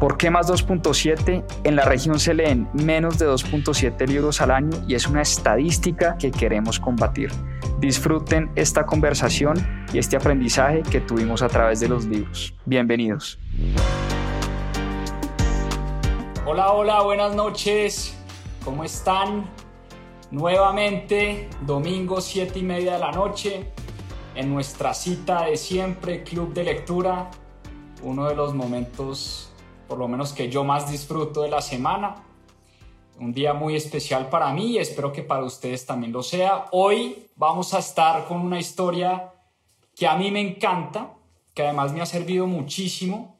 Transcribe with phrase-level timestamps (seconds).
[0.00, 1.42] ¿Por qué más 2.7?
[1.64, 6.18] En la región se leen menos de 2.7 libros al año y es una estadística
[6.18, 7.32] que queremos combatir.
[7.78, 9.56] Disfruten esta conversación
[9.94, 12.54] y este aprendizaje que tuvimos a través de los libros.
[12.66, 13.38] Bienvenidos.
[16.44, 18.18] Hola, hola, buenas noches.
[18.66, 19.46] ¿Cómo están?
[20.30, 23.72] Nuevamente, domingo 7 y media de la noche,
[24.34, 27.30] en nuestra cita de siempre, Club de Lectura,
[28.02, 29.45] uno de los momentos
[29.88, 32.16] por lo menos que yo más disfruto de la semana.
[33.18, 36.66] Un día muy especial para mí y espero que para ustedes también lo sea.
[36.72, 39.32] Hoy vamos a estar con una historia
[39.94, 41.14] que a mí me encanta,
[41.54, 43.38] que además me ha servido muchísimo,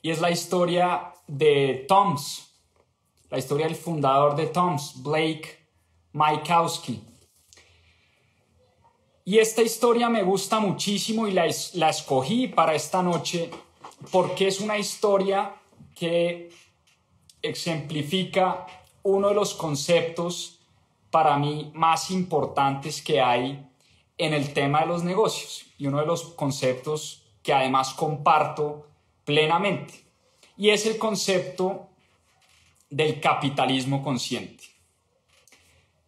[0.00, 2.50] y es la historia de Toms,
[3.28, 5.58] la historia del fundador de Toms, Blake
[6.12, 7.02] Mykowski.
[9.26, 11.44] Y esta historia me gusta muchísimo y la,
[11.74, 13.50] la escogí para esta noche
[14.10, 15.54] porque es una historia
[15.94, 16.50] que
[17.42, 18.66] ejemplifica
[19.02, 20.60] uno de los conceptos
[21.10, 23.66] para mí más importantes que hay
[24.18, 28.86] en el tema de los negocios y uno de los conceptos que además comparto
[29.24, 30.04] plenamente
[30.56, 31.88] y es el concepto
[32.90, 34.64] del capitalismo consciente.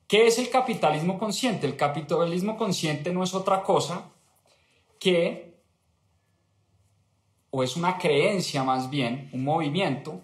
[0.06, 1.66] ¿Qué es el capitalismo consciente?
[1.66, 4.10] El capitalismo consciente no es otra cosa
[4.98, 5.51] que
[7.54, 10.22] o es una creencia más bien, un movimiento,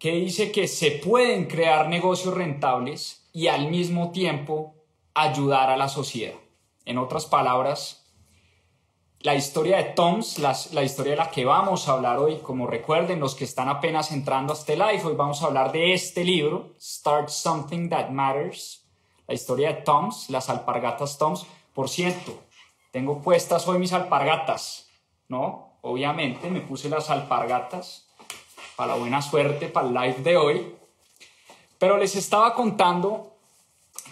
[0.00, 4.74] que dice que se pueden crear negocios rentables y al mismo tiempo
[5.14, 6.34] ayudar a la sociedad.
[6.86, 8.04] En otras palabras,
[9.20, 12.66] la historia de Toms, la, la, historia de la que vamos a hablar hoy, como
[12.66, 16.24] recuerden los que están apenas entrando a este live, hoy vamos a hablar de este
[16.24, 18.88] libro, Start Something That Matters,
[19.28, 21.46] la historia de Toms, las alpargatas Toms.
[21.74, 22.42] Por cierto,
[22.90, 24.89] tengo puestas hoy mis alpargatas.
[25.30, 25.78] ¿No?
[25.80, 28.06] Obviamente me puse las alpargatas
[28.76, 30.74] para la buena suerte, para el live de hoy.
[31.78, 33.36] Pero les estaba contando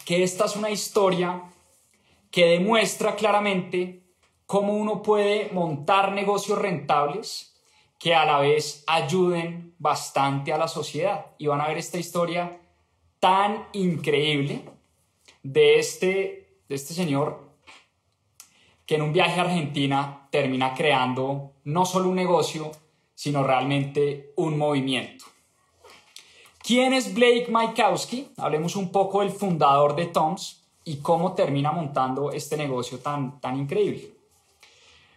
[0.06, 1.42] que esta es una historia
[2.30, 4.02] que demuestra claramente
[4.46, 7.54] cómo uno puede montar negocios rentables
[7.98, 11.26] que a la vez ayuden bastante a la sociedad.
[11.36, 12.60] Y van a ver esta historia
[13.18, 14.62] tan increíble
[15.42, 17.47] de este, de este señor
[18.88, 22.72] que en un viaje a Argentina termina creando no solo un negocio,
[23.14, 25.26] sino realmente un movimiento.
[26.62, 28.30] ¿Quién es Blake Mykowski?
[28.38, 33.58] Hablemos un poco del fundador de Toms y cómo termina montando este negocio tan, tan
[33.58, 34.10] increíble.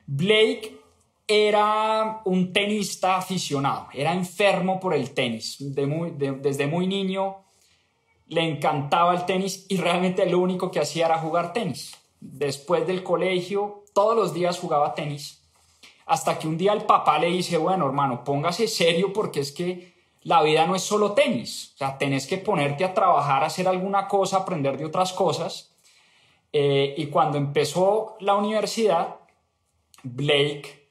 [0.06, 0.78] Blake
[1.26, 5.56] era un tenista aficionado, era enfermo por el tenis.
[5.60, 7.38] desde muy niño
[8.28, 13.04] le encantaba el tenis y realmente lo único que hacía era jugar tenis después del
[13.04, 15.44] colegio, todos los días jugaba tenis,
[16.06, 19.92] hasta que un día el papá le dice, bueno, hermano, póngase serio porque es que
[20.24, 24.08] la vida no es solo tenis, o sea, tenés que ponerte a trabajar, hacer alguna
[24.08, 25.76] cosa, aprender de otras cosas.
[26.54, 29.16] Eh, y cuando empezó la universidad,
[30.04, 30.90] Blake,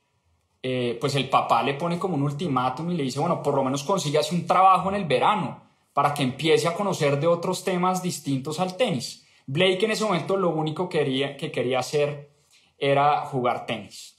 [0.63, 3.63] eh, pues el papá le pone como un ultimátum y le dice, bueno, por lo
[3.63, 5.63] menos consígase un trabajo en el verano
[5.93, 9.27] para que empiece a conocer de otros temas distintos al tenis.
[9.53, 12.31] Blake en ese momento lo único que quería, que quería hacer
[12.79, 14.17] era jugar tenis.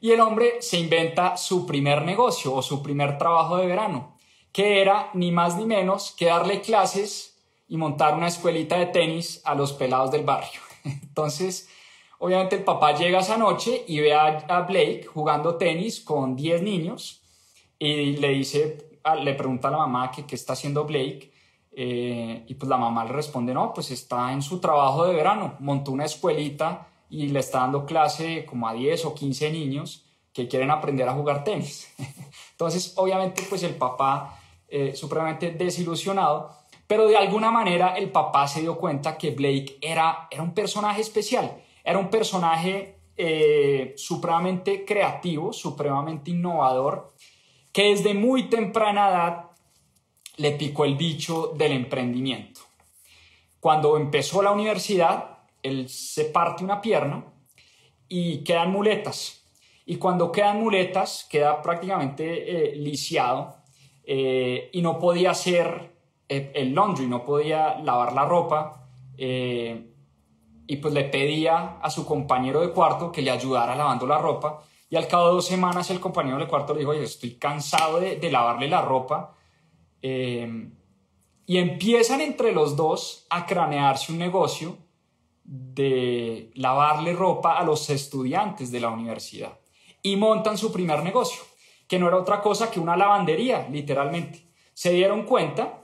[0.00, 4.16] Y el hombre se inventa su primer negocio o su primer trabajo de verano,
[4.52, 9.42] que era ni más ni menos que darle clases y montar una escuelita de tenis
[9.44, 10.62] a los pelados del barrio.
[10.84, 11.68] Entonces,
[12.18, 17.20] obviamente el papá llega esa noche y ve a, Blake jugando tenis con 10 niños
[17.78, 18.78] y le dice,
[19.22, 21.29] le pregunta a la mamá que qué está haciendo Blake
[21.72, 25.56] eh, y pues la mamá le responde, no, pues está en su trabajo de verano,
[25.60, 30.48] montó una escuelita y le está dando clase como a 10 o 15 niños que
[30.48, 31.92] quieren aprender a jugar tenis.
[32.52, 34.38] Entonces, obviamente, pues el papá,
[34.68, 36.50] eh, supremamente desilusionado,
[36.86, 41.00] pero de alguna manera el papá se dio cuenta que Blake era, era un personaje
[41.00, 47.12] especial, era un personaje eh, supremamente creativo, supremamente innovador,
[47.72, 49.49] que desde muy temprana edad
[50.40, 52.62] le picó el bicho del emprendimiento.
[53.60, 57.26] Cuando empezó la universidad, él se parte una pierna
[58.08, 59.44] y quedan muletas.
[59.84, 63.56] Y cuando quedan muletas, queda prácticamente eh, lisiado
[64.02, 65.94] eh, y no podía hacer
[66.26, 68.76] eh, el laundry, no podía lavar la ropa.
[69.18, 74.62] y pues le pedía a su compañero de cuarto que le ayudara lavando la ropa.
[74.88, 78.00] Y al cabo de dos semanas el compañero de cuarto le dijo, oye, estoy cansado
[78.00, 79.36] de, de lavarle la ropa.
[80.02, 84.78] Y empiezan entre los dos a cranearse un negocio
[85.44, 89.58] de lavarle ropa a los estudiantes de la universidad
[90.02, 91.42] y montan su primer negocio,
[91.88, 94.46] que no era otra cosa que una lavandería, literalmente.
[94.72, 95.82] Se dieron cuenta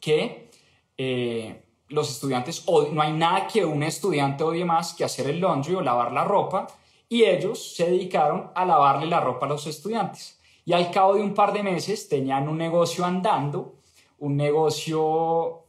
[0.00, 0.48] que
[0.96, 5.74] eh, los estudiantes, no hay nada que un estudiante odie más que hacer el laundry
[5.74, 6.68] o lavar la ropa,
[7.08, 10.37] y ellos se dedicaron a lavarle la ropa a los estudiantes.
[10.68, 13.76] Y al cabo de un par de meses tenían un negocio andando,
[14.18, 15.64] un negocio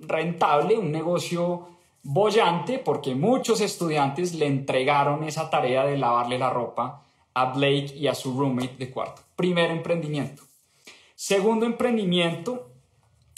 [0.00, 1.68] rentable, un negocio
[2.02, 8.08] bollante porque muchos estudiantes le entregaron esa tarea de lavarle la ropa a Blake y
[8.08, 9.22] a su roommate de cuarto.
[9.36, 10.42] Primer emprendimiento.
[11.14, 12.72] Segundo emprendimiento,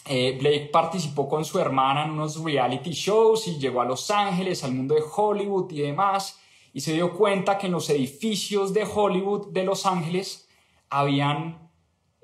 [0.06, 4.64] eh, Blake participó con su hermana en unos reality shows y llegó a Los Ángeles,
[4.64, 6.40] al mundo de Hollywood y demás,
[6.72, 10.44] y se dio cuenta que en los edificios de Hollywood de Los Ángeles
[10.90, 11.70] habían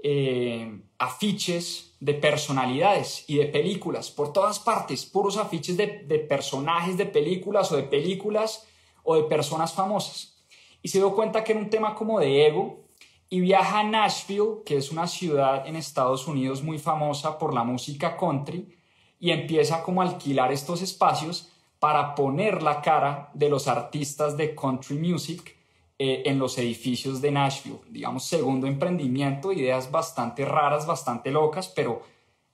[0.03, 5.87] eh, afiches de personalidades y de películas por todas partes, puros afiches de,
[6.29, 8.67] personajes de películas o de películas
[9.03, 10.37] o de personas famosas.
[10.83, 12.85] Y se dio cuenta que era un tema como de ego
[13.29, 17.65] y viaja a Nashville, que es una ciudad en Estados Unidos muy famosa por la
[17.65, 18.77] música country,
[19.19, 21.49] y empieza como a alquilar estos espacios
[21.79, 25.57] para poner la cara de los artistas de country music
[26.05, 27.79] eh, en los edificios de Nashville.
[27.89, 32.03] Digamos, segundo emprendimiento, ideas bastante raras, bastante locas, pero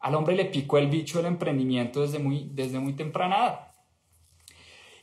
[0.01, 3.71] al hombre le picó el bicho del emprendimiento desde muy, desde muy temprana.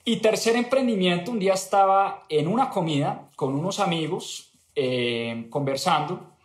[0.04, 6.36] Y tercer emprendimiento, un día estaba en una comida con unos amigos eh, conversando.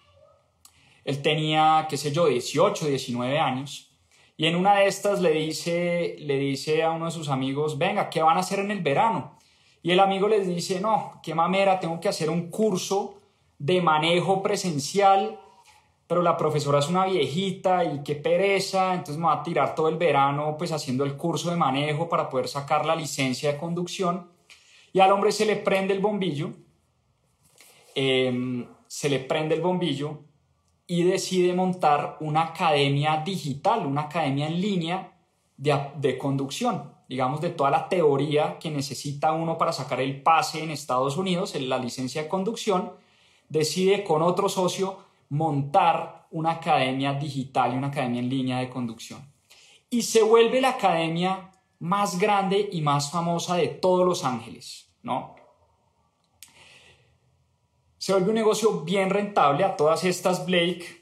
[1.05, 3.95] Él tenía, qué sé yo, 18, 19 años.
[4.39, 8.09] Y en una de estas le dice, le dice a uno de sus amigos, venga,
[8.09, 9.39] ¿qué van a hacer en el verano?
[9.83, 13.15] Y el amigo les dice, no, qué mamera, tengo que hacer un curso
[13.59, 15.39] de manejo presencial,
[16.07, 19.89] pero la profesora es una viejita y qué pereza, entonces me va a tirar todo
[19.89, 24.29] el verano pues haciendo el curso de manejo para poder sacar la licencia de conducción.
[24.93, 26.51] Y al hombre se le prende el bombillo,
[27.95, 30.25] em, se le prende el bombillo
[30.87, 35.13] y decide montar una academia digital, una academia en línea
[35.57, 40.63] de, de conducción digamos, de toda la teoría que necesita uno para sacar el pase
[40.63, 42.93] en Estados Unidos, en la licencia de conducción,
[43.49, 44.97] decide con otro socio
[45.29, 49.29] montar una academia digital y una academia en línea de conducción.
[49.91, 55.35] Y se vuelve la academia más grande y más famosa de todos Los Ángeles, ¿no?
[57.99, 59.65] Se vuelve un negocio bien rentable.
[59.65, 61.00] A todas estas, Blake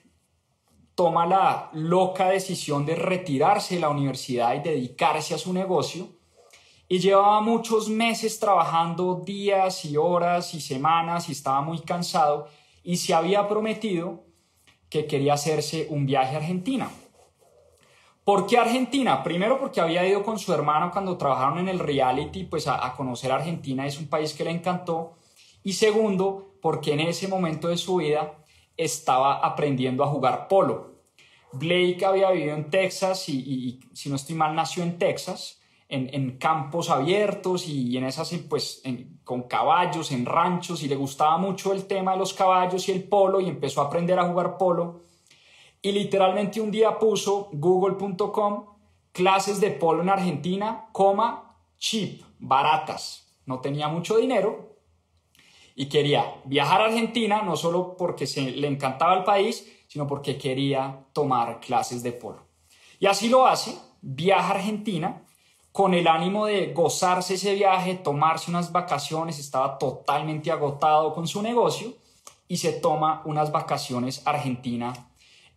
[0.98, 6.08] toma la loca decisión de retirarse de la universidad y dedicarse a su negocio.
[6.88, 12.48] Y llevaba muchos meses trabajando días y horas y semanas y estaba muy cansado
[12.82, 14.24] y se había prometido
[14.90, 16.90] que quería hacerse un viaje a Argentina.
[18.24, 19.22] ¿Por qué Argentina?
[19.22, 22.96] Primero porque había ido con su hermano cuando trabajaron en el reality, pues a, a
[22.96, 25.12] conocer Argentina, es un país que le encantó.
[25.62, 28.34] Y segundo, porque en ese momento de su vida
[28.78, 31.02] estaba aprendiendo a jugar polo.
[31.52, 36.88] Blake había vivido en Texas y, si no estoy mal, nació en Texas, en, campos
[36.88, 38.82] abiertos y, en esas, pues,
[39.24, 43.04] con caballos, en ranchos, y le gustaba mucho el tema de los caballos y el
[43.04, 45.04] polo y empezó a aprender a jugar polo.
[45.82, 48.66] Y literalmente un día puso google.com
[49.12, 53.40] clases de polo en Argentina, coma, cheap, baratas.
[53.46, 54.67] No tenía mucho dinero,
[55.80, 60.36] y quería viajar a Argentina, no solo porque se, le encantaba el país, sino porque
[60.36, 62.48] quería tomar clases de polo.
[62.98, 65.22] Y así lo hace, viaja a Argentina
[65.70, 71.42] con el ánimo de gozarse ese viaje, tomarse unas vacaciones, estaba totalmente agotado con su
[71.42, 71.94] negocio
[72.48, 74.92] y se toma unas vacaciones a Argentina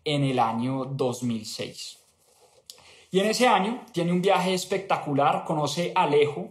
[0.05, 1.97] en el año 2006.
[3.09, 6.49] Y en ese año tiene un viaje espectacular, conoce a Alejo,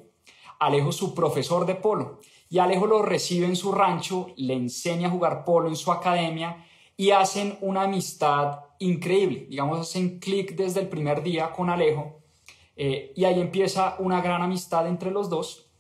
[0.59, 2.19] Alejo su profesor de polo,
[2.51, 6.67] y Alejo lo recibe en su rancho, le enseña a jugar polo en su academia
[6.97, 9.47] y hacen una amistad increíble.
[9.49, 12.21] Digamos, hacen clic desde el primer día con Alejo
[12.75, 15.71] eh, y ahí empieza una gran amistad entre los dos.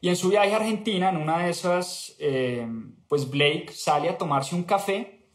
[0.00, 2.66] Y en su viaje a Argentina, en una de esas, eh,
[3.06, 5.28] pues Blake sale a tomarse un café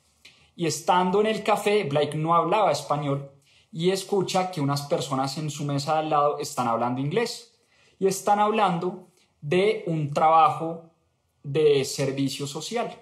[0.58, 3.32] y estando en el café, Blake no hablaba español
[3.72, 7.58] y escucha que unas personas en su mesa de al lado están hablando inglés
[7.98, 9.07] y están hablando
[9.41, 10.89] de un trabajo
[11.44, 12.96] de servicio social.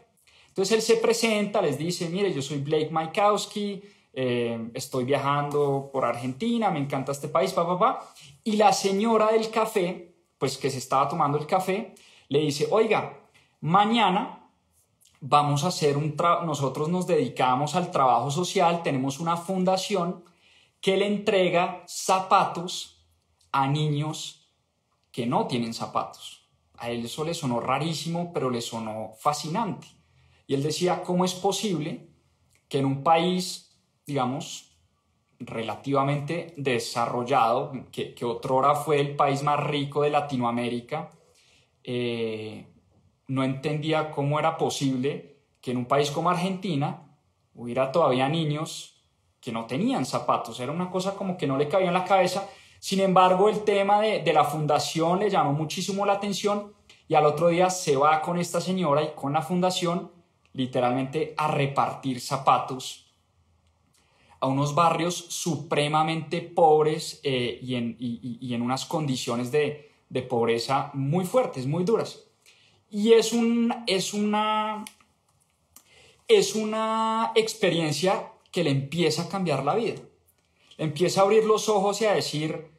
[0.47, 3.81] Entonces él se presenta, les dice, mire, yo soy Blake Maikowski,
[4.13, 8.13] eh, estoy viajando por Argentina, me encanta este país, papá, papá.
[8.43, 11.93] Y la señora del café, pues que se estaba tomando el café,
[12.29, 13.19] le dice, oiga,
[13.59, 14.49] mañana
[15.19, 20.23] vamos a hacer un trabajo, nosotros nos dedicamos al trabajo social, tenemos una fundación
[20.79, 23.05] que le entrega zapatos
[23.51, 24.44] a niños
[25.15, 26.45] que no tienen zapatos.
[26.77, 29.87] A él eso le sonó rarísimo, pero le sonó fascinante.
[30.45, 32.09] Y él decía, ¿cómo es posible
[32.67, 34.77] que en un país, digamos,
[35.39, 41.11] relativamente desarrollado, que, que otrora fue el país más rico de Latinoamérica,
[41.85, 42.67] eh,
[43.27, 47.17] no entendía cómo era posible que en un país como Argentina
[47.53, 49.01] hubiera todavía niños
[49.39, 50.59] que no tenían zapatos.
[50.59, 52.49] Era una cosa como que no le cabía en la cabeza.
[52.85, 56.71] Sin embargo, el tema de, de la fundación le llamó muchísimo la atención
[57.07, 60.11] y al otro día se va con esta señora y con la fundación
[60.53, 63.11] literalmente a repartir zapatos
[64.39, 70.91] a unos barrios supremamente pobres eh, y, en, y, en, unas condiciones de, de, pobreza
[70.93, 72.27] muy fuertes, muy duras.
[72.91, 74.85] Y es, un, es, una,
[76.27, 79.95] es una experiencia que le empieza a cambiar la vida.
[80.77, 82.74] Le empieza a abrir los ojos y a decir,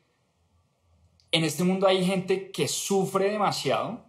[1.36, 4.04] en este mundo hay gente que sufre demasiado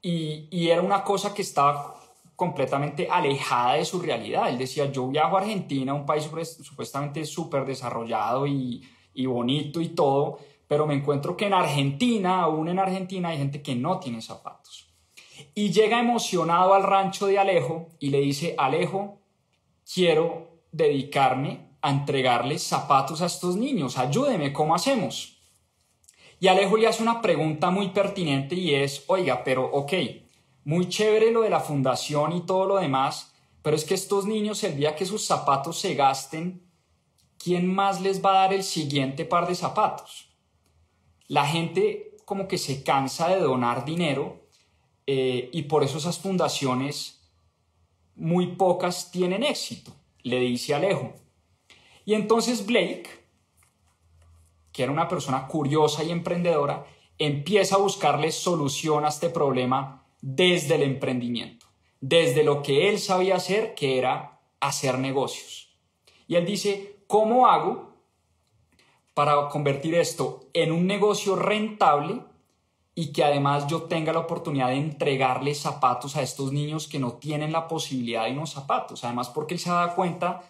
[0.00, 1.94] y, era una cosa que estaba
[2.34, 4.48] completamente alejada de su realidad.
[4.48, 6.28] Él decía, yo viajo a Argentina, un país
[6.62, 8.82] supuestamente súper desarrollado y,
[9.14, 13.62] y bonito y todo, pero me encuentro que en Argentina, aún en Argentina, hay gente
[13.62, 14.88] que no tiene zapatos.
[15.54, 19.20] Y llega emocionado al rancho de Alejo y le dice, Alejo,
[19.92, 25.31] quiero dedicarme a entregarle zapatos a estos niños, ayúdeme, ¿cómo hacemos?
[26.42, 29.92] Y Alejo le hace una pregunta muy pertinente y es, oiga, pero ok,
[30.64, 33.32] muy chévere lo de la fundación y todo lo demás,
[33.62, 36.68] pero es que estos niños el día que sus zapatos se gasten,
[37.38, 40.30] ¿quién más les va a dar el siguiente par de zapatos?
[41.28, 44.48] La gente como que se cansa de donar dinero
[45.06, 47.30] eh, y por eso esas fundaciones
[48.16, 49.94] muy pocas tienen éxito,
[50.24, 51.14] le dice Alejo.
[52.04, 53.21] Y entonces Blake,
[54.72, 56.86] que era una persona curiosa y emprendedora,
[57.18, 61.66] empieza a buscarle solución a este problema desde el emprendimiento,
[62.00, 65.76] desde lo que él sabía hacer, que era hacer negocios.
[66.26, 67.92] Y él dice, ¿cómo hago
[69.14, 72.22] para convertir esto en un negocio rentable
[72.94, 77.14] y que además yo tenga la oportunidad de entregarle zapatos a estos niños que no
[77.14, 79.04] tienen la posibilidad de unos zapatos?
[79.04, 80.42] Además, porque él se da cuenta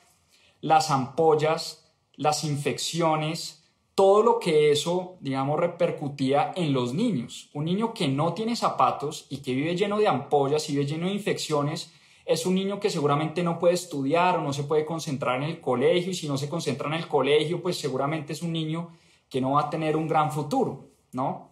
[0.60, 3.61] las ampollas, las infecciones,
[3.94, 7.50] todo lo que eso, digamos, repercutía en los niños.
[7.52, 11.06] Un niño que no tiene zapatos y que vive lleno de ampollas y vive lleno
[11.06, 11.92] de infecciones,
[12.24, 15.60] es un niño que seguramente no puede estudiar o no se puede concentrar en el
[15.60, 18.96] colegio y si no se concentra en el colegio, pues seguramente es un niño
[19.28, 21.50] que no va a tener un gran futuro, ¿no?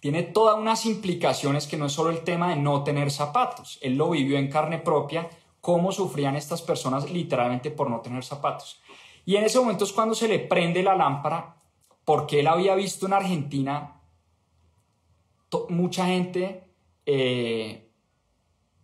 [0.00, 3.78] Tiene todas unas implicaciones que no es solo el tema de no tener zapatos.
[3.80, 5.30] Él lo vivió en carne propia,
[5.62, 8.82] cómo sufrían estas personas literalmente por no tener zapatos.
[9.24, 11.56] Y en ese momento es cuando se le prende la lámpara,
[12.04, 14.00] porque él había visto en Argentina
[15.68, 16.64] mucha gente
[17.06, 17.90] eh,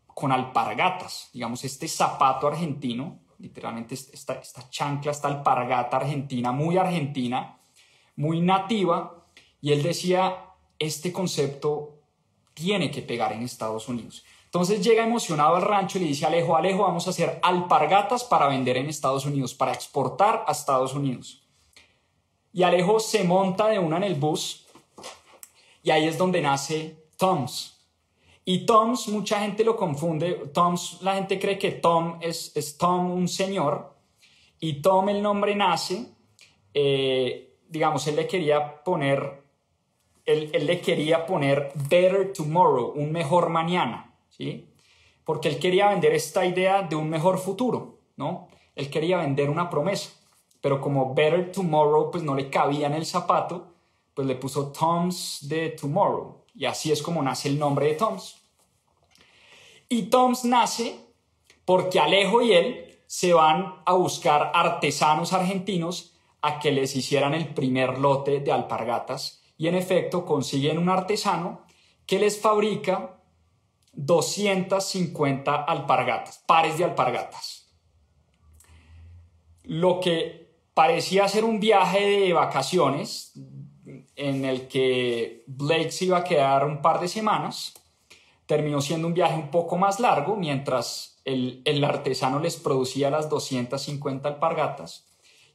[0.06, 7.58] con alpargatas, digamos, este zapato argentino, literalmente esta, esta chancla, esta alpargata argentina, muy argentina,
[8.16, 9.26] muy nativa,
[9.60, 10.44] y él decía,
[10.78, 12.00] este concepto
[12.54, 14.24] tiene que pegar en Estados Unidos.
[14.50, 18.24] Entonces llega emocionado al rancho y le dice a Alejo, Alejo, vamos a hacer alpargatas
[18.24, 21.46] para vender en Estados Unidos, para exportar a Estados Unidos.
[22.52, 24.66] Y Alejo se monta de una en el bus
[25.82, 27.78] y ahí es donde nace Toms.
[28.44, 30.32] Y Toms, mucha gente lo confunde.
[30.52, 33.96] Toms, la gente cree que Tom es, es Tom, un señor.
[34.58, 36.08] Y Tom, el nombre nace
[36.74, 39.42] eh, digamos, él le quería poner,
[40.24, 44.09] él, él, le quería poner better tomorrow, un mejor mañana,
[44.40, 44.72] ¿sí?
[45.24, 48.48] Porque él quería vender esta idea de un mejor futuro, ¿no?
[48.74, 50.10] Él quería vender una promesa,
[50.62, 53.74] pero como better tomorrow pues no le cabía en el zapato,
[54.14, 58.40] pues le puso Tom's de tomorrow, y así es como nace el nombre de Tom's.
[59.90, 60.98] Y Tom's nace
[61.66, 67.52] porque Alejo y él se van a buscar artesanos argentinos a que les hicieran el
[67.52, 71.66] primer lote de alpargatas y en efecto consiguen un artesano
[72.06, 73.19] que les fabrica
[73.92, 77.68] 250 alpargatas, pares de alpargatas.
[79.64, 83.32] Lo que parecía ser un viaje de vacaciones
[84.16, 87.74] en el que Blake se iba a quedar un par de semanas,
[88.46, 94.28] terminó siendo un viaje un poco más largo mientras el, artesano les producía las 250
[94.28, 95.06] alpargatas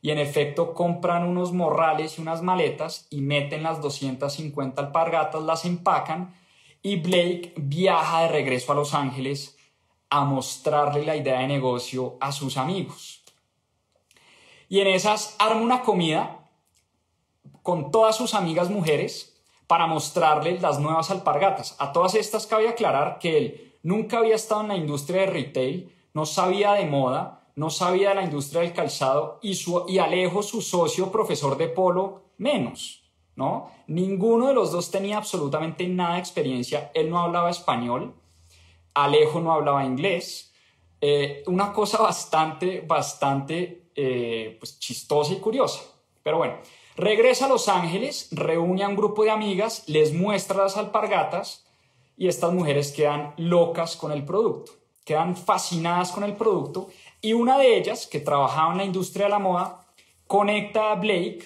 [0.02, 5.66] y en efecto compran unos morrales y unas maletas y meten las 250 alpargatas, las
[5.66, 6.36] empacan
[6.86, 9.58] y Blake viaja de regreso a Los Ángeles
[10.12, 13.24] a mostrarle la idea de negocio a sus amigos.
[14.70, 16.48] Y en esas arma una comida
[17.64, 21.76] con todas sus amigas mujeres para mostrarles las nuevas alpargatas.
[21.80, 25.92] A todas estas cabe aclarar que él nunca había estado en la industria de retail,
[26.14, 30.44] no sabía de moda, no sabía de la industria del calzado y, su, y Alejo,
[30.44, 33.05] su socio, profesor de polo, menos.
[33.36, 33.72] ¿No?
[33.88, 36.92] Ninguno de los dos tenía absolutamente nada de experiencia.
[36.94, 38.14] Él no hablaba español,
[38.94, 40.54] Alejo no hablaba inglés.
[41.02, 45.82] Eh, una cosa bastante, bastante eh, pues, chistosa y curiosa.
[46.24, 46.56] Pero bueno,
[46.98, 51.66] Regresa a Los Ángeles, reúne a un grupo de amigas, les muestra las alpargatas
[52.16, 54.72] y estas mujeres quedan locas con el producto,
[55.04, 56.88] quedan fascinadas con el producto
[57.20, 59.86] y una de ellas, que trabajaba en la industria de la moda,
[60.26, 61.44] conecta a Blake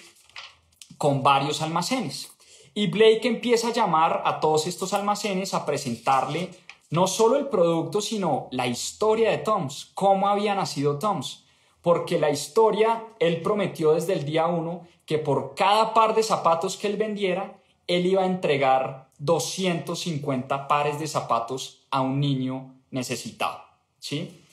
[1.00, 2.30] con varios almacenes.
[2.74, 6.50] Y Blake empieza a llamar a todos estos almacenes a presentarle
[6.90, 11.46] no solo el producto, sino la historia de Toms, cómo había nacido Toms.
[11.80, 16.76] Porque la historia, él prometió desde el día uno que por cada par de zapatos
[16.76, 23.58] que él vendiera, él iba a entregar 250 pares de zapatos a un niño necesitado,
[24.00, 24.44] ¿sí?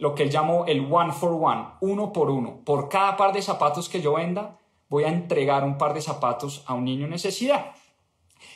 [0.00, 2.58] Lo que él llamó el one for one, uno por uno.
[2.64, 4.58] Por cada par de zapatos que yo venda,
[4.92, 7.72] voy a entregar un par de zapatos a un niño en necesidad.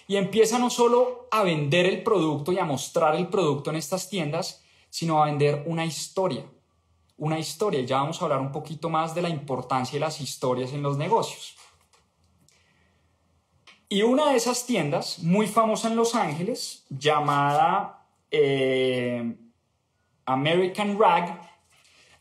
[0.06, 4.08] Y empieza no solo a vender el producto y a mostrar el producto en estas
[4.08, 6.44] tiendas, sino a vender una historia
[7.18, 7.80] una historia.
[7.80, 10.96] Ya vamos a hablar un poquito más de la importancia de las historias en los
[10.96, 11.56] negocios.
[13.88, 19.36] Y una de esas tiendas, muy famosa en Los Ángeles, llamada eh,
[20.26, 21.40] American Rag,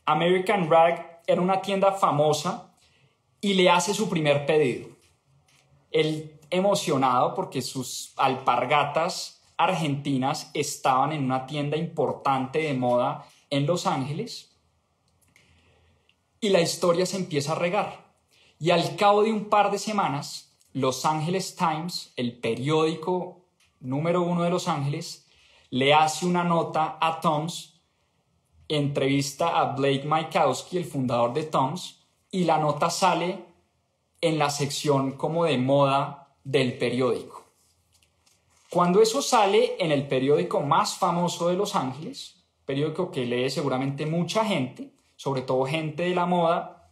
[0.04, 2.65] American Rag era una tienda famosa
[3.40, 4.88] y le hace su primer pedido.
[5.90, 13.86] Él emocionado porque sus alpargatas argentinas estaban en una tienda importante de moda en Los
[13.86, 14.56] Ángeles
[16.40, 18.06] y la historia se empieza a regar.
[18.58, 23.46] Y al cabo de un par de semanas, Los Angeles Times, el periódico
[23.80, 25.26] número uno de Los Ángeles,
[25.70, 27.80] le hace una nota a Toms,
[28.68, 31.95] entrevista a Blake Mykowski, el fundador de Toms,
[32.30, 33.44] y la nota sale
[34.20, 37.44] en la sección como de moda del periódico.
[38.70, 44.06] Cuando eso sale en el periódico más famoso de Los Ángeles, periódico que lee seguramente
[44.06, 46.90] mucha gente, sobre todo gente de la moda,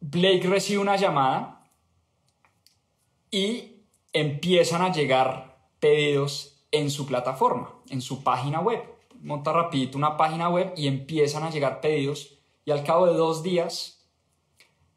[0.00, 1.70] Blake recibe una llamada
[3.30, 8.82] y empiezan a llegar pedidos en su plataforma, en su página web.
[9.20, 12.39] Monta rapidito una página web y empiezan a llegar pedidos
[12.72, 14.08] al cabo de dos días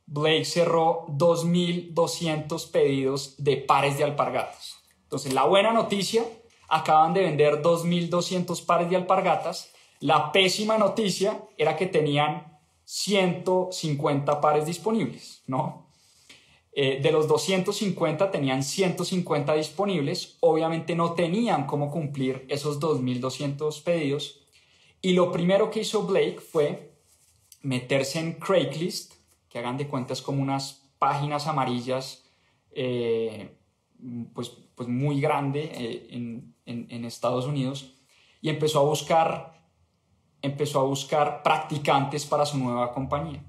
[0.06, 4.76] Blake cerró 2.200 pedidos de pares de alpargatas.
[5.04, 6.26] Entonces la buena noticia,
[6.70, 14.66] acaban de vender 2.200 pares de alpargatas la pésima noticia era que tenían 150 pares
[14.66, 15.88] disponibles, ¿no?
[16.74, 24.42] Eh, de los 250 tenían 150 disponibles, obviamente no tenían cómo cumplir esos 2.200 pedidos
[25.02, 26.93] y lo primero que hizo Blake fue
[27.64, 29.16] meterse en Craigslist,
[29.50, 32.30] que hagan de cuentas como unas páginas amarillas
[32.72, 33.58] eh,
[34.34, 37.96] pues, pues muy grande eh, en, en Estados Unidos
[38.42, 39.54] y empezó a buscar
[40.44, 43.42] empezó a buscar practicantes para su nueva compañía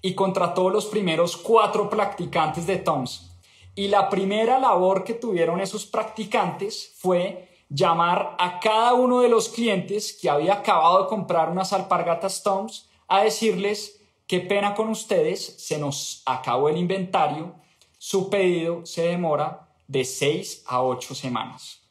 [0.00, 3.32] y contrató los primeros cuatro practicantes de Toms.
[3.74, 9.48] Y la primera labor que tuvieron esos practicantes fue llamar a cada uno de los
[9.48, 15.56] clientes que había acabado de comprar unas alpargatas Toms a decirles qué pena con ustedes,
[15.58, 17.56] se nos acabó el inventario,
[17.98, 21.82] su pedido se demora de 6 a 8 semanas.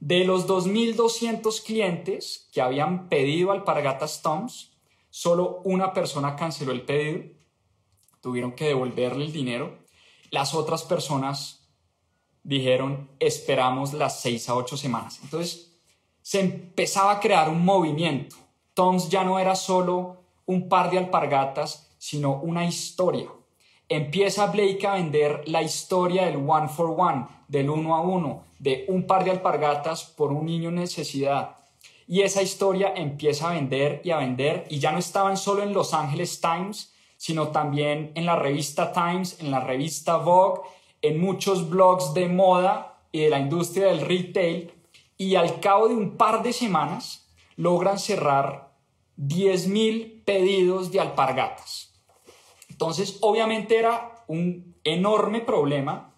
[0.00, 4.72] De los 2.200 clientes que habían pedido alpargatas Toms,
[5.10, 7.30] solo una persona canceló el pedido,
[8.20, 9.78] tuvieron que devolverle el dinero.
[10.30, 11.68] Las otras personas
[12.42, 15.20] dijeron, esperamos las 6 a 8 semanas.
[15.22, 15.78] Entonces,
[16.22, 18.36] se empezaba a crear un movimiento.
[18.74, 23.28] Toms ya no era solo un par de alpargatas, sino una historia.
[23.88, 28.86] Empieza Blake a vender la historia del one for one, del uno a uno, de
[28.88, 31.56] un par de alpargatas por un niño en necesidad.
[32.08, 35.74] Y esa historia empieza a vender y a vender y ya no estaban solo en
[35.74, 40.62] Los Angeles Times, sino también en la revista Times, en la revista Vogue,
[41.02, 44.72] en muchos blogs de moda y de la industria del retail.
[45.18, 47.21] Y al cabo de un par de semanas
[47.56, 48.72] logran cerrar
[49.18, 51.92] 10.000 pedidos de alpargatas.
[52.68, 56.14] Entonces, obviamente era un enorme problema,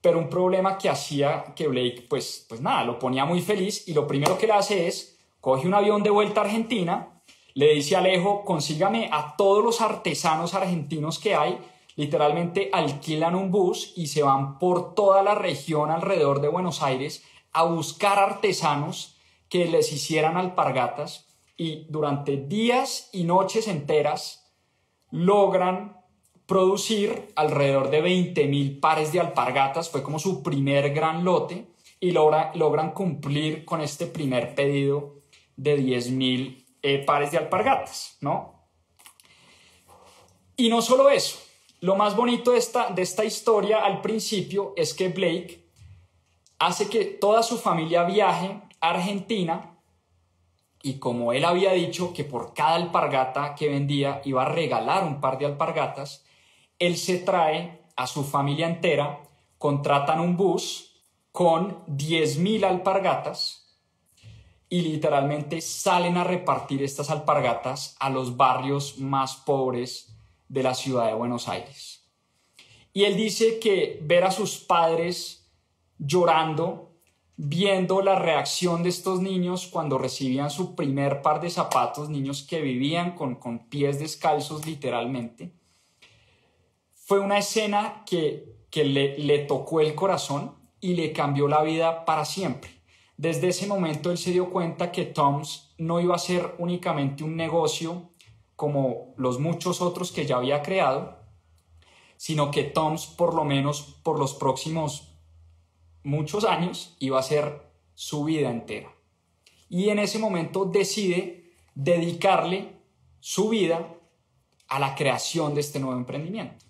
[0.00, 3.94] pero un problema que hacía que Blake, pues, pues nada, lo ponía muy feliz y
[3.94, 7.22] lo primero que le hace es, coge un avión de vuelta a Argentina,
[7.54, 11.58] le dice a Alejo, consígame a todos los artesanos argentinos que hay,
[11.96, 17.22] literalmente alquilan un bus y se van por toda la región alrededor de Buenos Aires
[17.52, 19.13] a buscar artesanos
[19.54, 24.52] que les hicieran alpargatas y durante días y noches enteras
[25.12, 25.96] logran
[26.44, 31.68] producir alrededor de 20.000 pares de alpargatas, fue como su primer gran lote,
[32.00, 35.20] y logran cumplir con este primer pedido
[35.54, 38.66] de 10.000 eh, pares de alpargatas, ¿no?
[40.56, 41.38] Y no solo eso,
[41.78, 45.64] lo más bonito de esta, de esta historia al principio es que Blake
[46.58, 49.74] hace que toda su familia viaje Argentina
[50.82, 55.20] y como él había dicho que por cada alpargata que vendía iba a regalar un
[55.20, 56.24] par de alpargatas,
[56.78, 59.22] él se trae a su familia entera,
[59.56, 63.78] contratan un bus con 10.000 alpargatas
[64.68, 70.14] y literalmente salen a repartir estas alpargatas a los barrios más pobres
[70.48, 72.04] de la ciudad de Buenos Aires.
[72.92, 75.50] Y él dice que ver a sus padres
[75.98, 76.93] llorando
[77.36, 82.60] viendo la reacción de estos niños cuando recibían su primer par de zapatos, niños que
[82.60, 85.52] vivían con, pies descalzos literalmente.
[86.94, 92.24] Fue una escena que, le, le tocó el corazón y le cambió la vida para
[92.24, 92.70] siempre.
[93.16, 97.36] Desde ese momento él se dio cuenta que Toms no iba a ser únicamente un
[97.36, 98.10] negocio
[98.56, 101.18] como los muchos otros que ya había creado,
[102.16, 105.13] sino que Toms por lo menos por los próximos
[106.04, 107.62] muchos años iba a ser
[107.94, 108.94] su vida entera.
[109.68, 112.76] Y en ese momento decide dedicarle
[113.18, 113.88] su vida
[114.68, 116.64] a la creación de este nuevo emprendimiento.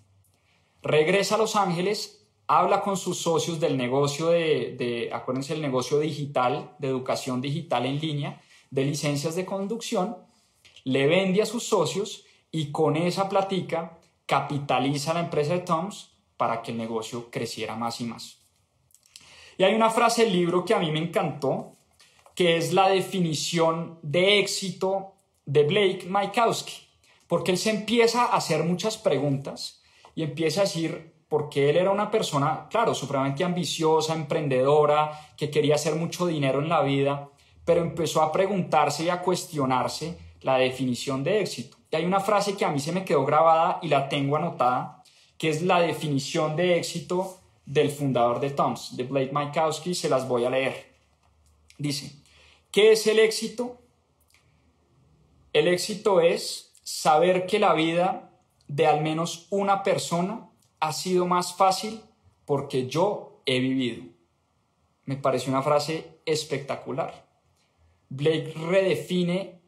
[0.81, 5.99] Regresa a Los Ángeles, habla con sus socios del negocio de, de acuérdense, el negocio
[5.99, 10.17] digital, de educación digital en línea, de licencias de conducción,
[10.83, 16.61] le vende a sus socios y con esa platica capitaliza la empresa de Toms para
[16.61, 18.44] que el negocio creciera más y más.
[19.57, 21.75] Y hay una frase del libro que a mí me encantó,
[22.35, 25.13] que es la definición de éxito
[25.45, 26.87] de Blake Mykowski,
[27.27, 29.81] porque él se empieza a hacer muchas preguntas
[30.15, 35.49] y empieza a decir por qué él era una persona, claro, supremamente ambiciosa, emprendedora, que
[35.49, 37.29] quería hacer mucho dinero en la vida,
[37.63, 41.77] pero empezó a preguntarse y a cuestionarse la definición de éxito.
[41.91, 45.03] Y hay una frase que a mí se me quedó grabada y la tengo anotada,
[45.37, 50.27] que es la definición de éxito del fundador de Toms, de Blake Mykowski, se las
[50.27, 50.93] voy a leer.
[51.77, 52.11] Dice,
[52.71, 53.77] ¿qué es el éxito?
[55.53, 58.29] El éxito es saber que la vida
[58.67, 60.49] de al menos una persona
[60.79, 62.01] ha sido más fácil
[62.45, 64.03] porque yo he vivido.
[65.05, 67.25] Me parece una frase espectacular.
[68.09, 69.59] Blake redefine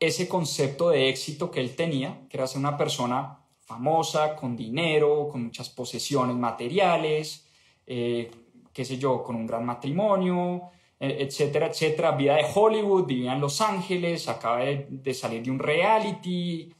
[0.00, 3.39] ese concepto de éxito que él tenía, que era ser una persona
[3.70, 7.46] famosa, con dinero, con muchas posesiones materiales,
[7.86, 8.28] eh,
[8.72, 12.10] qué sé yo, con un gran matrimonio, eh, etcétera, etcétera.
[12.10, 16.74] Vida de Hollywood, vivía en Los Ángeles, acaba de, salir de un reality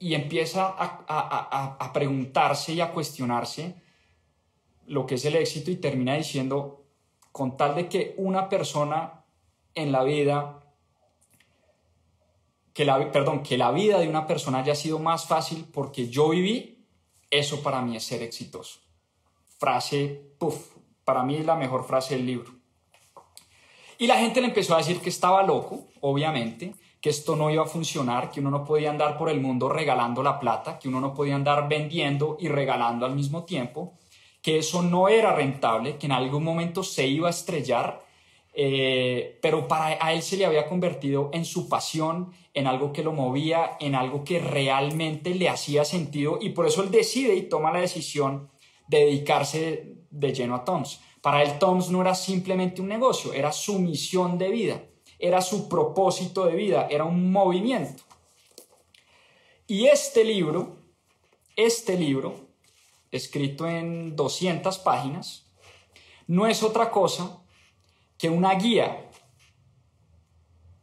[0.00, 3.76] y empieza a, a preguntarse y a cuestionarse
[4.88, 6.86] lo que es el éxito y termina diciendo,
[7.30, 9.24] con tal de que una persona
[9.76, 10.61] en la vida
[12.72, 16.30] que la, perdón, que la vida de una persona haya sido más fácil porque yo
[16.30, 16.86] viví,
[17.30, 18.80] eso para mí es ser exitoso.
[19.58, 20.72] Frase, puff,
[21.04, 22.52] para mí es la mejor frase del libro.
[23.98, 27.62] Y la gente le empezó a decir que estaba loco, obviamente, que esto no iba
[27.62, 31.00] a funcionar, que uno no podía andar por el mundo regalando la plata, que uno
[31.00, 33.94] no podía andar vendiendo y regalando al mismo tiempo,
[34.40, 38.04] que eso no era rentable, que en algún momento se iba a estrellar,
[38.54, 43.02] eh, pero para a él se le había convertido en su pasión, en algo que
[43.02, 47.48] lo movía, en algo que realmente le hacía sentido y por eso él decide y
[47.48, 48.50] toma la decisión
[48.88, 51.00] de dedicarse de lleno a Toms.
[51.22, 54.82] Para él Toms no era simplemente un negocio, era su misión de vida
[55.22, 58.02] era su propósito de vida, era un movimiento.
[59.68, 60.76] Y este libro,
[61.54, 62.48] este libro,
[63.12, 65.46] escrito en 200 páginas,
[66.26, 67.40] no es otra cosa
[68.22, 69.10] que una guía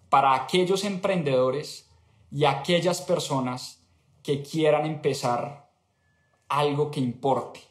[0.09, 1.89] para aquellos emprendedores
[2.29, 3.81] y aquellas personas
[4.21, 5.71] que quieran empezar
[6.49, 7.61] algo que importe,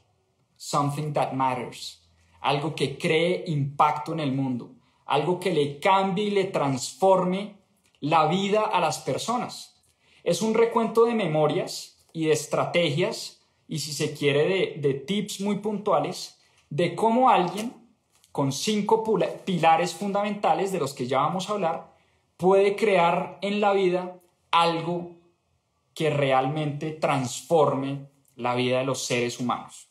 [0.56, 2.02] something that matters,
[2.40, 4.70] algo que cree impacto en el mundo,
[5.04, 7.58] algo que le cambie y le transforme
[8.00, 9.84] la vida a las personas.
[10.24, 15.56] Es un recuento de memorias y de estrategias y si se quiere de, tips muy
[15.56, 17.74] puntuales de cómo alguien
[18.32, 19.04] con cinco
[19.44, 21.98] pilares fundamentales de los que ya vamos a hablar
[22.36, 24.16] puede crear en la vida
[24.50, 25.16] algo
[25.94, 29.88] que realmente transforme la vida de los seres humanos.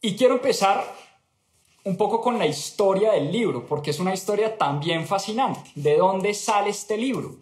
[0.00, 0.84] Y quiero empezar
[1.84, 5.70] un poco con la historia del libro, porque es una historia también fascinante.
[5.74, 7.36] ¿De dónde sale este libro?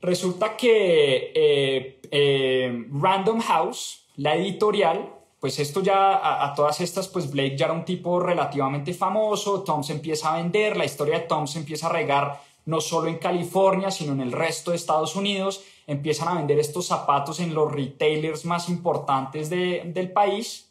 [0.00, 7.30] Resulta que eh, eh, Random House, la editorial, pues esto ya a, todas estas, pues
[7.30, 11.26] Blake ya era un tipo relativamente famoso, Tom se empieza a vender, la historia de
[11.26, 15.14] Tom se empieza a regar no solo en California, sino en el resto de Estados
[15.14, 20.66] Unidos, empiezan a vender estos zapatos en los retailers más importantes del país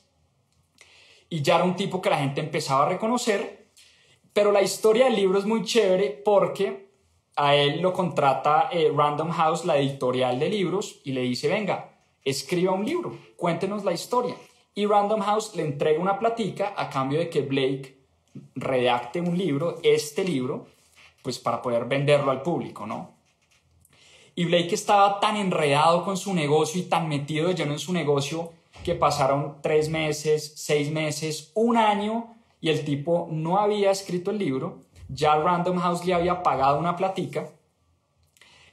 [1.29, 3.69] y ya era un tipo que la gente empezaba a reconocer.
[4.33, 6.89] Pero la historia del libro es muy chévere porque
[7.35, 11.97] a él lo contrata eh, Random House, la editorial de libros, y le dice, venga,
[12.23, 14.35] escriba un libro, cuéntenos la historia.
[14.75, 17.97] Y Random House le entrega una platica a cambio de que Blake
[18.55, 20.67] redacte un libro, este libro,
[21.21, 23.15] pues para poder venderlo al público, ¿no?
[24.35, 27.93] Y Blake estaba tan enredado con su negocio y tan metido de lleno en su
[27.93, 28.51] negocio
[28.83, 34.39] que pasaron tres meses, seis meses, un año y el tipo no había escrito el
[34.39, 37.49] libro, ya Random House le había pagado una platica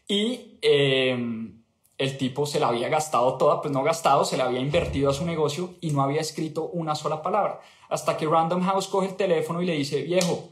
[0.09, 1.62] y em,
[2.03, 5.15] el tipo se la había gastado toda, pues no gastado, se la había invertido a
[5.15, 7.61] su negocio y no había escrito una sola palabra.
[7.89, 10.49] Hasta que Random House coge el teléfono y le dice, viejo,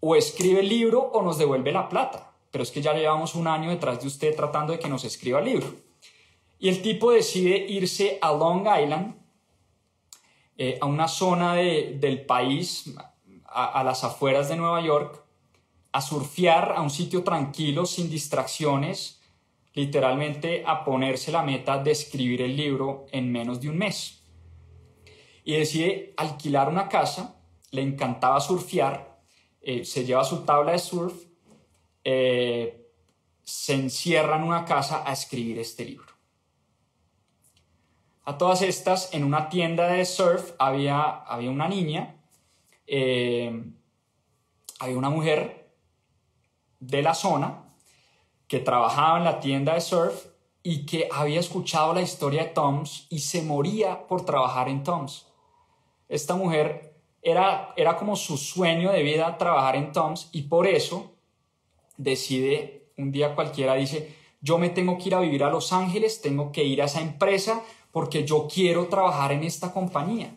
[0.00, 2.32] o escribe el libro o nos devuelve la plata.
[2.50, 5.38] Pero es que ya llevamos un año detrás de usted tratando de que nos escriba
[5.38, 5.68] el libro.
[6.58, 9.14] Y el tipo decide irse a Long Island,
[10.58, 12.94] eh, a una zona del país,
[13.46, 15.24] a, las afueras de Nueva York,
[15.92, 19.19] a surfear a un sitio tranquilo, sin distracciones,
[19.72, 24.22] literalmente a ponerse la meta de escribir el libro en menos de un mes.
[25.44, 29.20] Y decide alquilar una casa, le encantaba surfear,
[29.60, 31.14] eh, se lleva su tabla de surf,
[32.04, 32.88] eh,
[33.42, 36.12] se encierra en una casa a escribir este libro.
[38.24, 42.22] A todas estas, en una tienda de surf había, había una niña,
[42.86, 43.64] eh,
[44.78, 45.72] había una mujer
[46.80, 47.69] de la zona
[48.50, 50.26] que trabajaba en la tienda de surf
[50.64, 55.28] y que había escuchado la historia de Toms y se moría por trabajar en Toms.
[56.08, 61.12] Esta mujer era, era como su sueño de vida trabajar en Toms y por eso
[61.96, 66.20] decide, un día cualquiera dice, yo me tengo que ir a vivir a Los Ángeles,
[66.20, 70.36] tengo que ir a esa empresa porque yo quiero trabajar en esta compañía.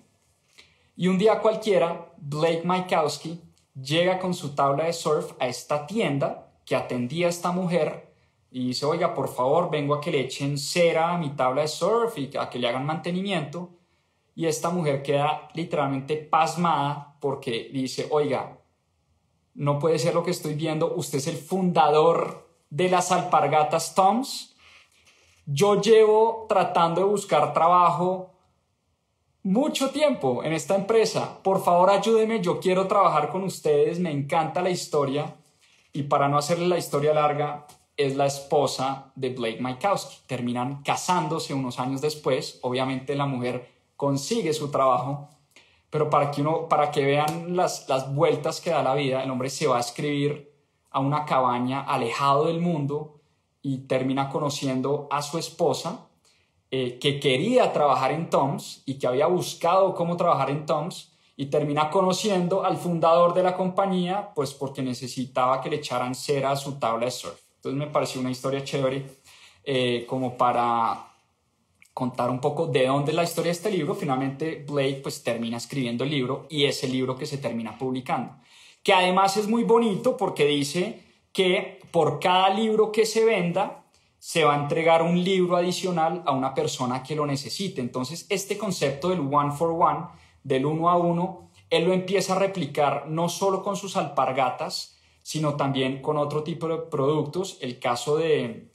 [0.96, 3.42] Y un día cualquiera, Blake Mykowski
[3.74, 8.14] llega con su tabla de surf a esta tienda que atendía a esta mujer
[8.52, 11.68] y dice, oiga, por favor, vengo a que le echen cera a mi tabla de
[11.68, 13.72] surf y a que le hagan mantenimiento.
[14.36, 18.60] Y esta mujer queda literalmente pasmada porque dice, oiga,
[19.54, 24.54] no puede ser lo que estoy viendo, usted es el fundador de las alpargatas Toms
[25.46, 28.32] yo llevo tratando de buscar trabajo
[29.44, 31.40] mucho tiempo en esta empresa.
[31.44, 35.36] Por favor, ayúdeme, yo quiero trabajar con ustedes, me encanta la historia.
[35.94, 40.18] Y para no hacerle la historia larga, es la esposa de Blake Mykowski.
[40.26, 42.60] Terminan casándose unos años después.
[42.64, 45.30] Obviamente la mujer consigue su trabajo,
[45.90, 49.30] pero para que, uno, para que vean las, las vueltas que da la vida, el
[49.30, 50.52] hombre se va a escribir
[50.90, 53.22] a una cabaña alejado del mundo
[53.62, 56.08] y termina conociendo a su esposa
[56.72, 61.48] eh, que quería trabajar en Toms y que había buscado cómo trabajar en Toms y
[61.48, 66.56] termina conociendo al fundador de la compañía, pues porque necesitaba que le echaran cera a
[66.56, 67.40] su tabla de surf.
[67.56, 69.06] Entonces me pareció una historia chévere
[69.64, 71.08] eh, como para
[71.94, 73.96] contar un poco de dónde es la historia de este libro.
[73.96, 78.36] Finalmente Blake pues termina escribiendo el libro y es el libro que se termina publicando.
[78.84, 83.86] Que además es muy bonito porque dice que por cada libro que se venda
[84.20, 87.82] se va a entregar un libro adicional a una persona que lo necesite.
[87.82, 90.06] Entonces este concepto del one for one
[90.44, 95.56] del uno a uno, él lo empieza a replicar no solo con sus alpargatas, sino
[95.56, 98.72] también con otro tipo de productos, el caso de,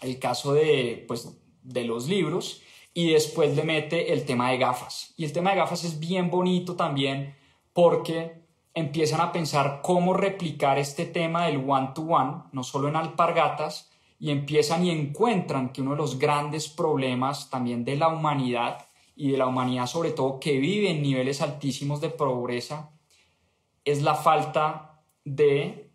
[0.00, 2.62] el caso de, pues, de los libros,
[2.94, 5.12] y después le mete el tema de gafas.
[5.16, 7.36] Y el tema de gafas es bien bonito también
[7.72, 13.90] porque empiezan a pensar cómo replicar este tema del one-to-one, -one, no solo en alpargatas,
[14.18, 19.30] y empiezan y encuentran que uno de los grandes problemas también de la humanidad y
[19.30, 22.90] de la humanidad sobre todo que vive en niveles altísimos de pobreza
[23.84, 25.90] es la falta de,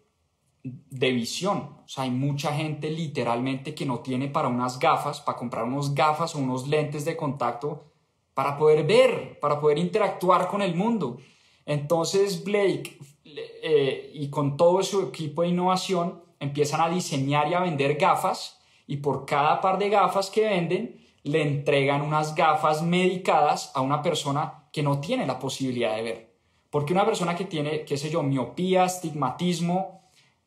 [0.63, 1.77] de visión.
[1.83, 5.95] O sea, hay mucha gente literalmente que no tiene para unas gafas, para comprar unos
[5.95, 7.85] gafas o unos lentes de contacto
[8.33, 11.17] para poder ver, para poder interactuar con el mundo.
[11.65, 17.59] Entonces Blake eh, y con todo su equipo de innovación empiezan a diseñar y a
[17.59, 23.71] vender gafas y por cada par de gafas que venden le entregan unas gafas medicadas
[23.75, 26.35] a una persona que no tiene la posibilidad de ver.
[26.69, 29.99] Porque una persona que tiene, qué sé yo, miopía, estigmatismo,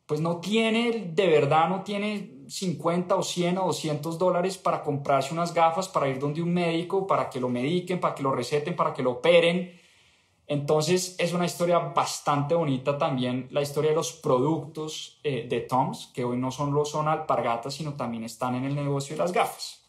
[0.05, 5.33] pues no tiene, de verdad no tiene 50 o 100 o 200 dólares para comprarse
[5.33, 8.75] unas gafas, para ir donde un médico, para que lo mediquen, para que lo receten,
[8.75, 9.79] para que lo operen.
[10.45, 16.11] Entonces es una historia bastante bonita también, la historia de los productos eh, de Toms,
[16.13, 19.82] que hoy no son, son alpargatas, sino también están en el negocio de las gafas.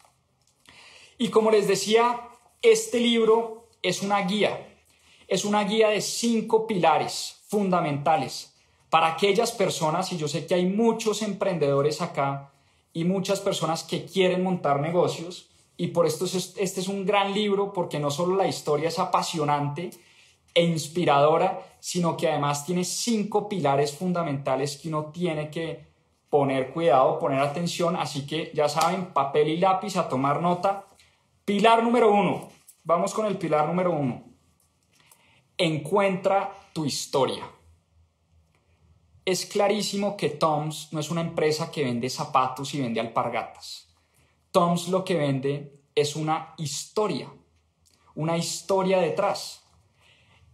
[1.17, 2.21] Y como les decía,
[2.61, 4.67] este libro es una guía,
[5.27, 8.53] es una guía de cinco pilares fundamentales
[8.89, 12.51] para aquellas personas, y yo sé que hay muchos emprendedores acá
[12.93, 17.73] y muchas personas que quieren montar negocios, y por esto este es un gran libro
[17.73, 19.91] porque no solo la historia es apasionante
[20.53, 25.85] e inspiradora, sino que además tiene cinco pilares fundamentales que uno tiene que
[26.29, 30.85] poner cuidado, poner atención, así que ya saben, papel y lápiz a tomar nota
[31.45, 32.49] Pilar número uno.
[32.83, 34.23] Vamos con el pilar número uno.
[35.55, 37.47] Encuentra tu historia.
[39.25, 43.87] Es clarísimo que Toms no es una empresa que vende zapatos y vende alpargatas.
[44.49, 47.31] Toms lo que vende es una historia,
[48.15, 49.63] una historia detrás.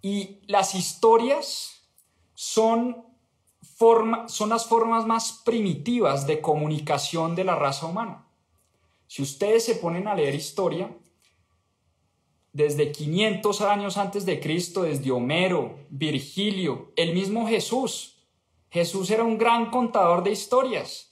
[0.01, 1.87] Y las historias
[2.33, 3.05] son,
[4.27, 8.27] son las formas más primitivas de comunicación de la raza humana.
[9.11, 10.97] Si ustedes se ponen a leer historia,
[12.53, 18.23] desde 500 años antes de Cristo, desde Homero, Virgilio, el mismo Jesús.
[18.69, 21.11] Jesús era un gran contador de historias.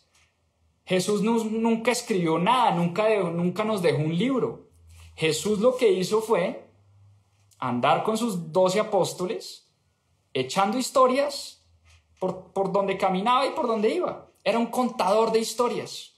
[0.85, 4.69] Jesús nunca escribió nada, nunca, nunca nos dejó un libro.
[5.17, 6.71] Jesús lo que hizo fue
[7.57, 9.69] andar con sus doce apóstoles,
[10.33, 11.67] echando historias
[12.17, 14.31] por, por donde caminaba y por donde iba.
[14.41, 16.08] Era un contador de historias.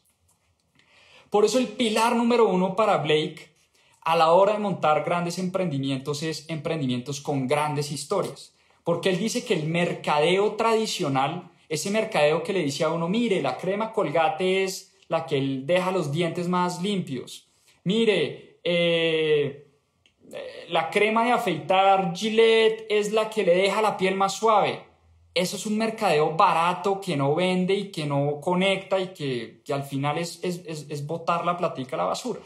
[1.31, 3.55] Por eso el pilar número uno para Blake
[4.01, 8.53] a la hora de montar grandes emprendimientos es emprendimientos con grandes historias.
[8.83, 13.41] Porque él dice que el mercadeo tradicional, ese mercadeo que le dice a uno, mire,
[13.41, 17.47] la crema colgate es la que deja los dientes más limpios.
[17.85, 19.67] Mire, eh,
[20.67, 24.90] la crema de afeitar Gillette es la que le deja la piel más suave
[25.33, 29.83] eso es un mercadeo barato que no vende y que no conecta y que, al
[29.83, 32.41] final es, es, botar la platica a la basura.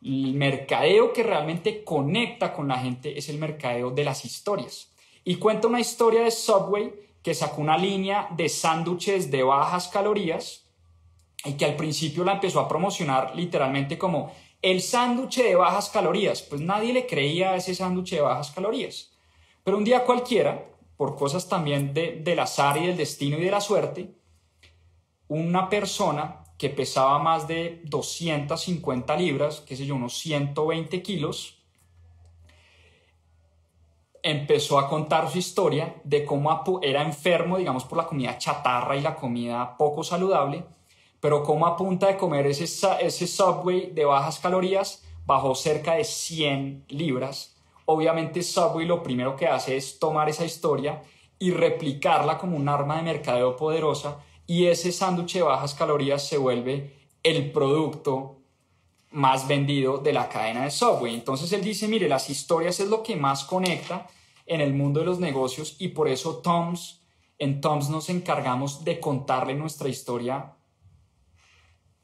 [0.00, 4.92] El mercadeo que realmente conecta con la gente es el mercadeo de las historias.
[5.24, 6.92] Y cuenta una historia de Subway
[7.22, 10.64] que sacó una línea de sándwiches de bajas calorías
[11.44, 16.42] y que al principio la empezó a promocionar literalmente como el sándwich de bajas calorías.
[16.42, 19.10] Pues nadie le creía a ese sándwich de bajas calorías.
[19.64, 20.64] Pero un día cualquiera,
[20.96, 24.14] por cosas también de, del azar y del destino y de la suerte,
[25.28, 31.58] una persona que pesaba más de 250 libras, qué sé yo, unos 120 kilos,
[34.22, 39.00] empezó a contar su historia de cómo era enfermo, digamos, por la comida chatarra y
[39.00, 40.64] la comida poco saludable,
[41.18, 42.64] pero cómo a punta de comer ese,
[43.00, 47.51] ese subway de bajas calorías bajó cerca de 100 libras
[47.92, 51.02] Obviamente Subway lo primero que hace es tomar esa historia
[51.38, 56.38] y replicarla como un arma de mercadeo poderosa y ese sándwich de bajas calorías se
[56.38, 58.38] vuelve el producto
[59.10, 61.12] más vendido de la cadena de Subway.
[61.14, 64.08] Entonces él dice, mire, las historias es lo que más conecta
[64.46, 67.02] en el mundo de los negocios y por eso Toms,
[67.38, 70.54] en Toms nos encargamos de contarle nuestra historia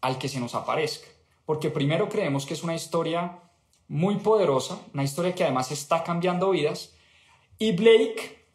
[0.00, 1.08] al que se nos aparezca.
[1.46, 3.40] Porque primero creemos que es una historia
[3.88, 6.94] muy poderosa, una historia que además está cambiando vidas.
[7.58, 8.46] Y Blake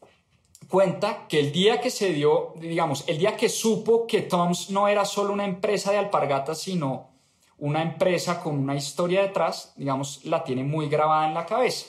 [0.69, 4.87] cuenta que el día que se dio, digamos, el día que supo que Toms no
[4.87, 7.11] era solo una empresa de alpargatas, sino
[7.57, 11.87] una empresa con una historia detrás, digamos, la tiene muy grabada en la cabeza.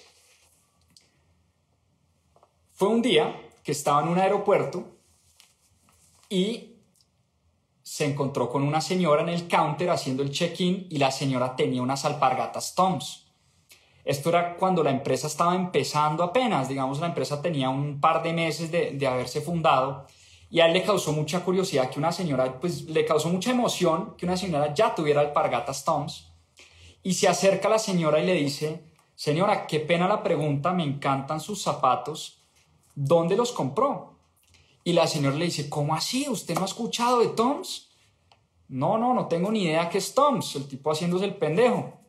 [2.72, 4.84] Fue un día que estaba en un aeropuerto
[6.28, 6.74] y
[7.82, 11.82] se encontró con una señora en el counter haciendo el check-in y la señora tenía
[11.82, 13.23] unas alpargatas Toms.
[14.04, 18.34] Esto era cuando la empresa estaba empezando apenas, digamos, la empresa tenía un par de
[18.34, 20.06] meses de, haberse fundado
[20.50, 24.14] y a él le causó mucha curiosidad que una señora, pues le causó mucha emoción
[24.18, 26.30] que una señora ya tuviera alpargatas Toms
[27.02, 28.84] y se acerca a la señora y le dice,
[29.14, 32.42] señora, qué pena la pregunta, me encantan sus zapatos,
[32.94, 34.18] ¿dónde los compró?
[34.84, 36.28] Y la señora le dice, ¿cómo así?
[36.28, 37.90] ¿Usted no ha escuchado de Toms?
[38.68, 42.03] No, no, no tengo ni idea qué es Toms, el tipo haciéndose el pendejo.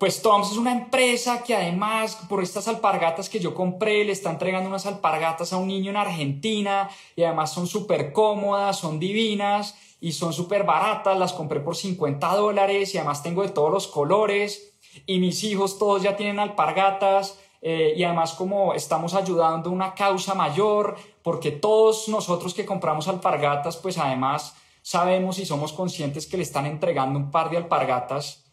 [0.00, 4.30] Pues Toms es una empresa que además por estas alpargatas que yo compré le está
[4.30, 9.76] entregando unas alpargatas a un niño en Argentina y además son súper cómodas, son divinas
[10.00, 13.88] y son súper baratas, las compré por 50 dólares y además tengo de todos los
[13.88, 14.72] colores.
[15.04, 20.32] Y mis hijos todos ya tienen alpargatas eh, y además como estamos ayudando una causa
[20.32, 26.42] mayor, porque todos nosotros que compramos alpargatas, pues además sabemos y somos conscientes que le
[26.42, 28.46] están entregando un par de alpargatas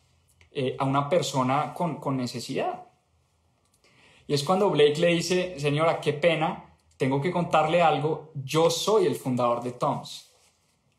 [0.51, 2.85] eh, a una persona con, con necesidad.
[4.27, 9.05] Y es cuando Blake le dice, señora, qué pena, tengo que contarle algo, yo soy
[9.05, 10.31] el fundador de Toms.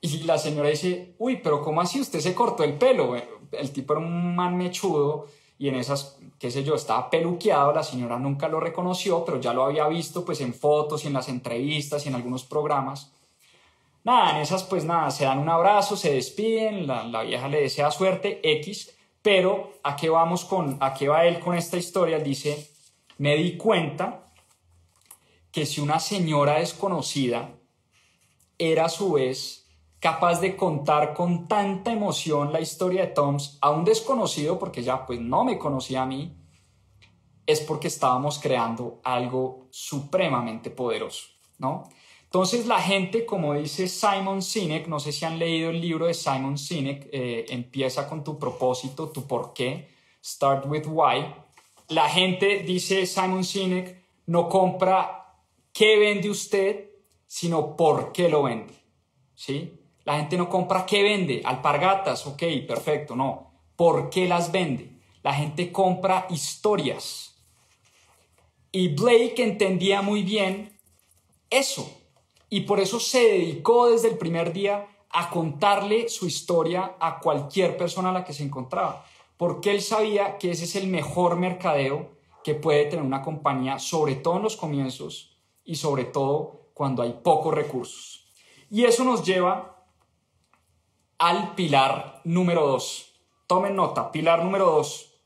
[0.01, 2.01] Y la señora dice, uy, pero ¿cómo así?
[2.01, 3.16] Usted se cortó el pelo.
[3.51, 5.26] El tipo era un man mechudo
[5.59, 9.53] y en esas, qué sé yo, estaba peluqueado, la señora nunca lo reconoció, pero ya
[9.53, 13.12] lo había visto pues en fotos y en las entrevistas y en algunos programas.
[14.05, 17.62] Nada, en esas pues nada, se dan un abrazo, se despiden, la, la vieja le
[17.62, 22.18] desea suerte, X, pero ¿a qué vamos con, a qué va él con esta historia?
[22.18, 22.70] dice,
[23.18, 24.32] me di cuenta
[25.50, 27.50] que si una señora desconocida
[28.58, 29.66] era a su vez
[30.00, 35.04] capaz de contar con tanta emoción la historia de Toms a un desconocido, porque ya
[35.06, 36.36] pues no me conocía a mí,
[37.46, 41.88] es porque estábamos creando algo supremamente poderoso, ¿no?
[42.29, 46.12] Entonces la gente, como dice Simon Sinek, no sé si han leído el libro de
[46.12, 49.89] Simon Sinek, eh, empieza con tu propósito, tu por qué,
[50.22, 51.24] start with why.
[51.89, 55.37] La gente, dice Simon Sinek, no compra
[55.72, 56.91] qué vende usted,
[57.26, 58.74] sino por qué lo vende,
[59.35, 59.72] ¿sí?
[60.05, 63.55] La gente no compra qué vende, alpargatas, ok, perfecto, no.
[63.74, 64.93] ¿Por qué las vende?
[65.22, 67.43] La gente compra historias.
[68.70, 70.79] Y Blake entendía muy bien
[71.49, 71.97] eso.
[72.51, 77.76] Y por eso se dedicó desde el primer día a contarle su historia a cualquier
[77.76, 79.05] persona a la que se encontraba.
[79.36, 82.11] Porque él sabía que ese es el mejor mercadeo
[82.42, 87.18] que puede tener una compañía, sobre todo en los comienzos y sobre todo cuando hay
[87.22, 88.32] pocos recursos.
[88.70, 89.84] Y eso nos lleva
[91.18, 93.20] al pilar número dos.
[93.46, 95.20] Tomen nota, pilar número dos.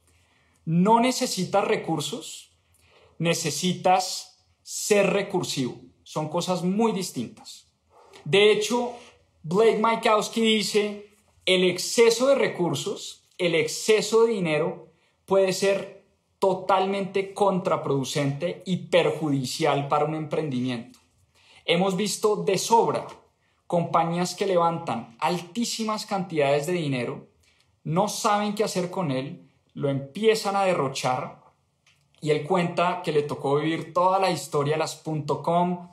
[0.65, 2.53] No necesitas recursos,
[3.19, 5.77] necesitas ser recursivo.
[6.05, 7.67] Son cosas muy distintas.
[8.25, 8.93] De hecho,
[9.43, 11.11] Blake Mykowski dice,
[11.47, 14.89] el exceso de recursos, el exceso de dinero
[15.27, 16.05] puede ser
[16.39, 20.99] totalmente contraproducente y perjudicial para un emprendimiento.
[21.65, 23.07] Hemos visto de sobra
[23.67, 27.29] compañías que levantan altísimas cantidades de dinero,
[27.85, 31.43] no saben qué hacer con él, lo empiezan a derrochar
[32.21, 35.03] y él cuenta que le tocó vivir toda la historia de las
[35.43, 35.92] .com,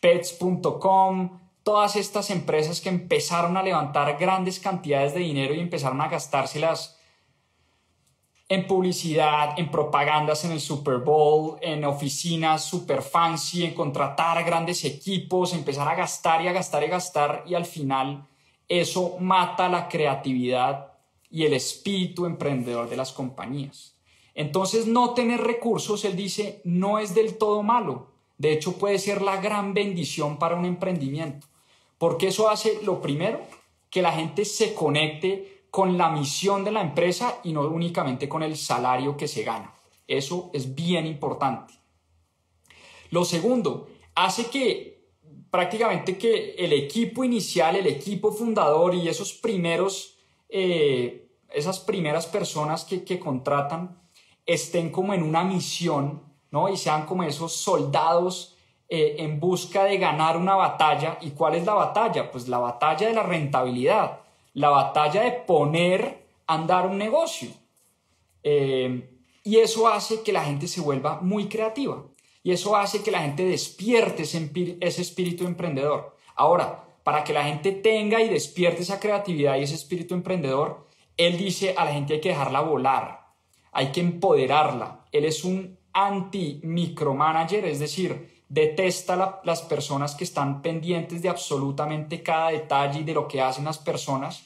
[0.00, 6.08] pets.com, todas estas empresas que empezaron a levantar grandes cantidades de dinero y empezaron a
[6.08, 6.98] gastárselas
[8.50, 14.84] en publicidad, en propagandas en el Super Bowl, en oficinas super fancy, en contratar grandes
[14.84, 18.26] equipos, empezar a gastar y a gastar y a gastar y al final
[18.68, 20.94] eso mata la creatividad
[21.30, 23.94] y el espíritu emprendedor de las compañías.
[24.34, 28.09] Entonces no tener recursos, él dice, no es del todo malo.
[28.40, 31.46] De hecho puede ser la gran bendición para un emprendimiento,
[31.98, 33.38] porque eso hace lo primero,
[33.90, 38.42] que la gente se conecte con la misión de la empresa y no únicamente con
[38.42, 39.74] el salario que se gana.
[40.08, 41.74] Eso es bien importante.
[43.10, 45.10] Lo segundo, hace que
[45.50, 50.16] prácticamente que el equipo inicial, el equipo fundador y esos primeros,
[50.48, 54.00] eh, esas primeras personas que, que contratan
[54.46, 56.68] estén como en una misión ¿no?
[56.68, 58.56] Y sean como esos soldados
[58.88, 61.18] eh, en busca de ganar una batalla.
[61.20, 62.30] ¿Y cuál es la batalla?
[62.30, 64.20] Pues la batalla de la rentabilidad,
[64.54, 67.50] la batalla de poner a andar un negocio.
[68.42, 69.08] Eh,
[69.44, 72.04] y eso hace que la gente se vuelva muy creativa.
[72.42, 76.16] Y eso hace que la gente despierte ese, ese espíritu emprendedor.
[76.34, 80.86] Ahora, para que la gente tenga y despierte esa creatividad y ese espíritu emprendedor,
[81.16, 83.26] él dice a la gente hay que dejarla volar,
[83.72, 85.04] hay que empoderarla.
[85.12, 92.50] Él es un anti-micromanager, es decir, detesta las personas que están pendientes de absolutamente cada
[92.50, 94.44] detalle de lo que hacen las personas.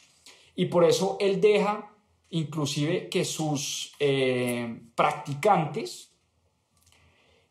[0.55, 1.91] Y por eso él deja
[2.31, 6.13] inclusive que sus eh, practicantes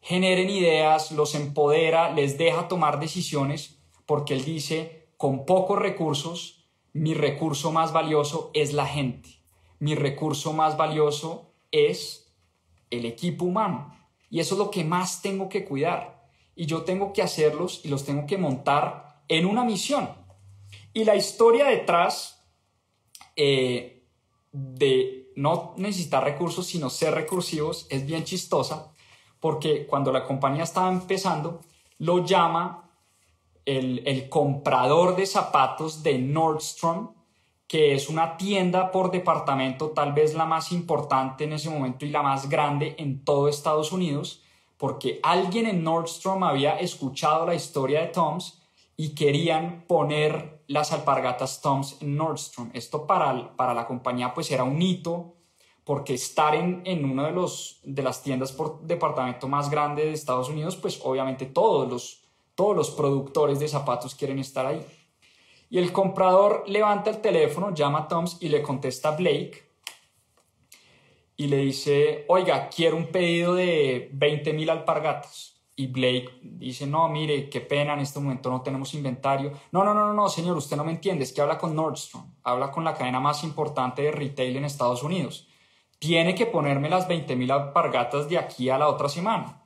[0.02, 7.14] generen ideas, los empodera, les deja tomar decisiones, porque él dice, con pocos recursos, mi
[7.14, 9.30] recurso más valioso es la gente,
[9.80, 12.33] mi recurso más valioso es
[12.98, 13.96] el equipo humano,
[14.30, 17.90] y eso es lo que más tengo que cuidar, y yo tengo que hacerlos y
[17.90, 20.10] los tengo que montar en una misión.
[20.94, 22.44] Y la historia detrás
[23.36, 24.06] eh,
[24.52, 28.92] de no necesitar recursos, sino ser recursivos, es bien chistosa,
[29.40, 31.62] porque cuando la compañía estaba empezando,
[31.98, 32.92] lo llama
[33.66, 37.14] el, comprador de zapatos de Nordstrom,
[37.74, 42.10] que es una tienda por departamento, tal vez la más importante en ese momento y
[42.10, 44.44] la más grande en todo Estados Unidos,
[44.78, 48.62] porque alguien en Nordstrom había escuchado la historia de Toms
[48.96, 52.70] y querían poner las alpargatas Toms en Nordstrom.
[52.76, 55.34] Esto para, para la compañía pues era un hito
[55.84, 60.14] porque estar en, en una de, los, de las tiendas por departamento más grande de
[60.14, 62.22] Estados Unidos, pues obviamente todos los,
[62.54, 64.86] todos los productores de zapatos quieren estar ahí.
[65.74, 69.72] Y el comprador levanta el teléfono, llama a Toms y le contesta a Blake
[71.36, 75.60] y le dice, oiga, quiero un pedido de 20 mil alpargatas.
[75.76, 79.52] Y Blake dice, no, mire, qué pena, en este momento no tenemos inventario.
[79.72, 82.70] No, no, no, no, señor, usted no me entiende, es que habla con Nordstrom, habla
[82.70, 85.48] con la cadena más importante de retail en Estados Unidos
[85.98, 89.64] tiene que ponerme las 20 mil alpargatas de aquí a la otra semana.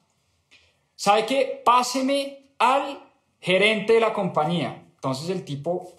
[0.96, 1.64] ¿Sabe qué?
[1.66, 4.84] Páseme al gerente de la compañía.
[4.94, 5.97] Entonces el tipo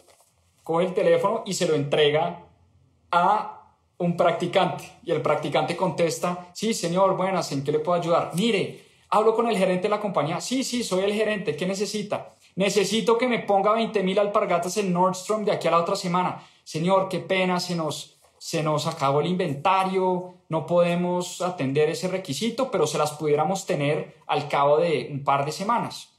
[0.69, 2.45] coge el teléfono y se lo entrega
[3.11, 4.85] a un practicante.
[5.03, 8.33] Y el practicante contesta, sí, señor, buenas, ¿en qué le puedo ayudar?
[8.35, 10.43] Mire, hablo con el gerente de la compañía.
[10.43, 11.57] Sí, sí, soy el gerente.
[11.57, 12.35] ¿Qué necesita?
[12.55, 16.47] Necesito que me ponga 20 mil alpargatas en Nordstrom de aquí a la otra semana.
[16.65, 22.71] Señor, qué pena, se nos se nos acabó el inventario, no podemos atender ese requisito,
[22.71, 26.11] pero se las pudiéramos tener al cabo de un par de semanas.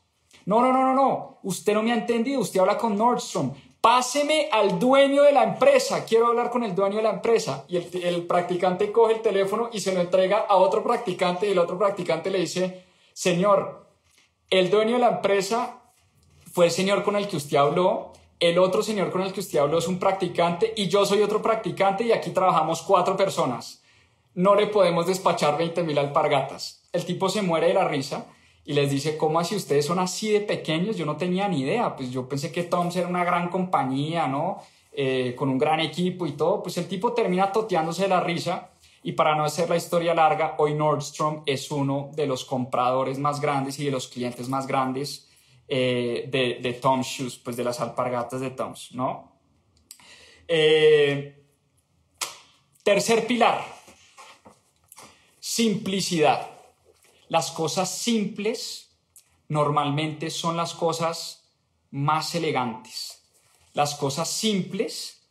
[0.45, 4.49] No, no, no, no, no, usted no me ha entendido, usted habla con Nordstrom, páseme
[4.51, 7.65] al dueño de la empresa, quiero hablar con el dueño de la empresa.
[7.67, 11.59] Y el, practicante coge el teléfono y se lo entrega a otro practicante y el
[11.59, 13.87] otro practicante le dice, señor,
[14.49, 15.81] el dueño de la empresa
[16.51, 19.59] fue el señor con el que usted habló, el otro señor con el que usted
[19.59, 23.83] habló es un practicante y yo soy otro practicante y aquí trabajamos cuatro personas.
[24.33, 26.83] No le podemos despachar 20 mil alpargatas.
[26.93, 28.25] El tipo se muere de la risa
[28.69, 30.95] y les dice, ¿cómo así ustedes son así de pequeños?
[30.95, 34.61] Yo no tenía ni idea, pues yo pensé que Toms era una gran compañía, ¿no?
[34.91, 36.61] Eh, con un gran equipo y todo.
[36.61, 38.69] Pues el tipo termina toteándose la risa
[39.01, 43.41] y para no hacer la historia larga, hoy Nordstrom es uno de los compradores más
[43.41, 45.27] grandes y de los clientes más grandes
[45.67, 49.31] eh, de, de Tom's Shoes, pues de las alpargatas de Tom's, ¿no?
[50.47, 51.43] Eh,
[52.83, 53.65] tercer pilar,
[55.39, 56.58] simplicidad.
[57.29, 58.89] Las cosas simples
[59.47, 61.45] normalmente son las cosas
[61.91, 63.23] más elegantes.
[63.73, 65.21] Las cosas simples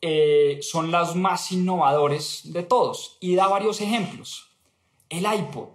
[0.00, 3.18] eh, son las más innovadores de todos.
[3.20, 4.50] Y da varios ejemplos.
[5.08, 5.68] El iPod,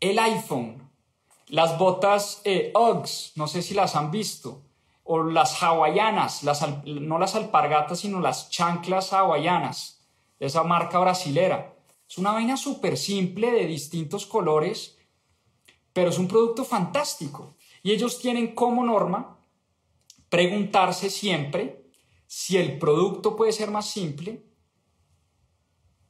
[0.00, 0.90] el iPhone,
[1.48, 4.62] las botas eh, Uggs, no sé si las han visto,
[5.04, 6.44] o las hawaianas,
[6.84, 10.00] no las alpargatas, sino las chanclas hawaianas,
[10.38, 11.71] de esa marca brasilera.
[12.12, 14.98] Es una vaina súper simple de distintos colores,
[15.94, 17.54] pero es un producto fantástico.
[17.82, 19.38] Y ellos tienen como norma
[20.28, 21.86] preguntarse siempre
[22.26, 24.44] si el producto puede ser más simple,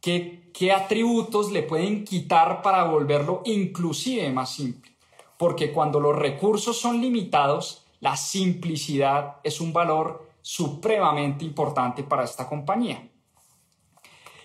[0.01, 4.91] qué, qué atributos le pueden quitar para volverlo inclusive más simple
[5.39, 12.49] porque cuando los recursos son limitados, la simplicidad es un valor supremamente importante para esta
[12.49, 13.12] compañía.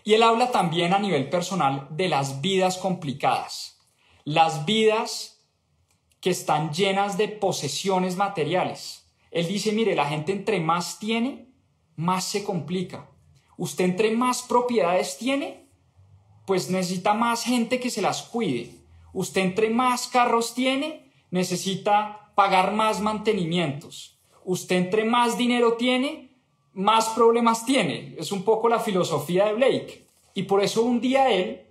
[0.08, 3.78] Y él habla también a nivel personal de las vidas complicadas,
[4.24, 5.43] las vidas
[6.22, 9.12] que están llenas de posesiones materiales.
[9.32, 11.49] Él dice, mire, la gente entre más tiene,
[11.97, 13.10] más se complica.
[13.58, 15.68] Usted entre más propiedades tiene,
[16.45, 18.72] pues necesita más gente que se las cuide.
[19.12, 24.18] Usted entre más carros tiene, necesita pagar más mantenimientos.
[24.45, 26.26] Usted entre más dinero tiene,
[26.78, 28.13] más problemas tiene.
[28.19, 30.05] Es un poco la filosofía de Blake.
[30.36, 31.65] Y por eso un día él,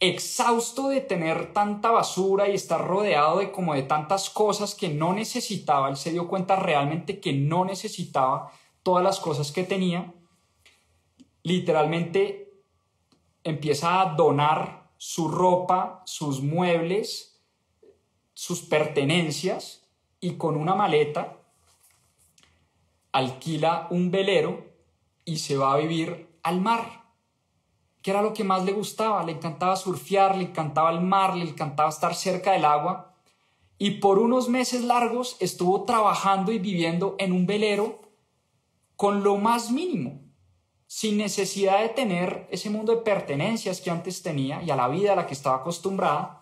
[0.00, 5.12] exhausto de tener tanta basura y estar rodeado de como de tantas cosas que no
[5.12, 8.50] necesitaba, él se dio cuenta realmente que no necesitaba
[8.82, 10.12] todas las cosas que tenía,
[11.44, 12.52] literalmente
[13.44, 17.40] empieza a donar su ropa, sus muebles,
[18.34, 19.88] sus pertenencias
[20.20, 21.37] y con una maleta
[23.18, 24.64] alquila un velero
[25.24, 27.04] y se va a vivir al mar,
[28.00, 31.44] que era lo que más le gustaba, le encantaba surfear, le encantaba el mar, le
[31.44, 33.08] encantaba estar cerca del agua
[33.78, 38.00] y por unos meses largos estuvo trabajando y viviendo en un velero
[38.96, 40.20] con lo más mínimo,
[40.88, 45.12] sin necesidad de tener ese mundo de pertenencias que antes tenía y a la vida
[45.12, 46.37] a la que estaba acostumbrada.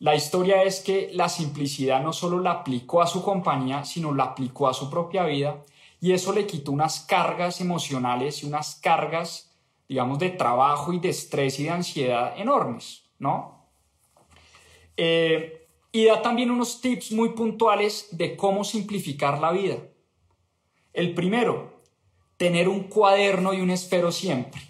[0.00, 4.24] La historia es que la simplicidad no solo la aplicó a su compañía, sino la
[4.24, 5.64] aplicó a su propia vida
[6.00, 9.50] y eso le quitó unas cargas emocionales y unas cargas,
[9.88, 13.66] digamos, de trabajo y de estrés y de ansiedad enormes, ¿no?
[14.96, 19.78] Eh, y da también unos tips muy puntuales de cómo simplificar la vida.
[20.92, 21.82] El primero,
[22.36, 24.60] tener un cuaderno y un esfero siempre.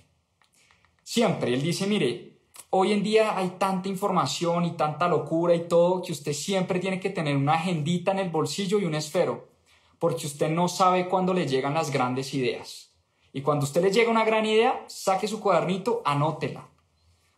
[1.03, 1.53] Siempre.
[1.53, 2.28] Él dice, mire,
[2.71, 7.01] hoy en día hay tanta información y tanta locura y todo que usted siempre tiene
[7.01, 9.49] que tener una agendita en el bolsillo y un esfero,
[9.99, 12.93] porque usted no sabe cuándo le llegan las grandes ideas.
[13.33, 16.69] Y cuando usted le llega una gran idea, saque su cuadernito, anótela.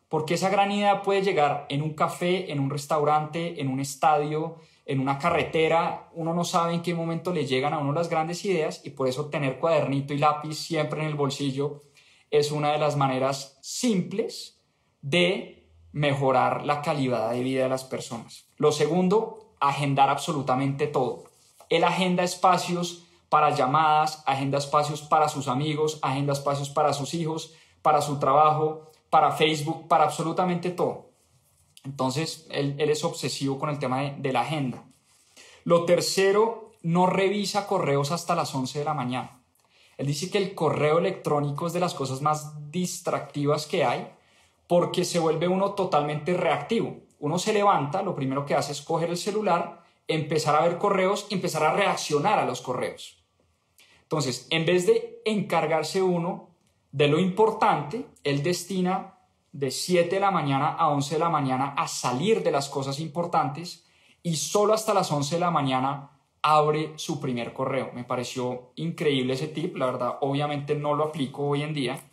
[0.08, 4.56] Porque esa gran idea puede llegar en un café, en un restaurante, en un estadio,
[4.86, 8.44] en una carretera, uno no sabe en qué momento le llegan a uno las grandes
[8.44, 11.82] ideas y por eso tener cuadernito y lápiz siempre en el bolsillo
[12.30, 14.59] es una de las maneras simples
[15.02, 18.46] de mejorar la calidad de vida de las personas.
[18.56, 21.24] Lo segundo, agendar absolutamente todo.
[21.68, 27.54] Él agenda espacios para llamadas, agenda espacios para sus amigos, agenda espacios para sus hijos,
[27.82, 31.10] para su trabajo, para Facebook, para absolutamente todo.
[31.84, 34.84] Entonces, él, es obsesivo con el tema de, la agenda.
[35.64, 39.42] Lo tercero, no revisa correos hasta las 11 de la mañana.
[39.96, 44.10] Él dice que el correo electrónico es de las cosas más distractivas que hay
[44.70, 46.98] porque se vuelve uno totalmente reactivo.
[47.18, 51.26] Uno se levanta, lo primero que hace es coger el celular, empezar a ver correos,
[51.30, 53.20] empezar a reaccionar a los correos.
[54.02, 56.50] Entonces, en vez de encargarse uno
[56.92, 59.18] de lo importante, él destina
[59.50, 63.00] de 7 de la mañana a 11 de la mañana a salir de las cosas
[63.00, 63.88] importantes
[64.22, 66.12] y solo hasta las 11 de la mañana
[66.42, 67.90] abre su primer correo.
[67.92, 72.09] Me pareció increíble ese tip, la verdad, obviamente no lo aplico hoy en día.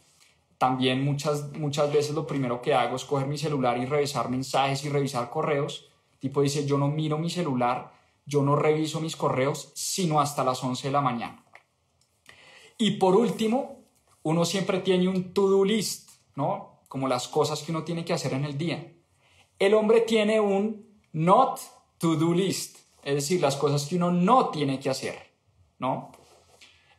[0.57, 4.83] También muchas, muchas veces lo primero que hago es coger mi celular y revisar mensajes
[4.83, 5.89] y revisar correos.
[6.19, 7.93] Tipo dice, yo no miro mi celular,
[8.25, 11.43] yo no reviso mis correos, sino hasta las 11 de la mañana.
[12.77, 13.83] Y por último,
[14.23, 16.77] uno siempre tiene un to-do list, ¿no?
[16.87, 18.93] como las cosas que uno tiene que hacer en el día.
[19.59, 21.59] El hombre tiene un not
[21.97, 25.15] to do list, es decir, las cosas que uno no tiene que hacer,
[25.79, 26.11] ¿no?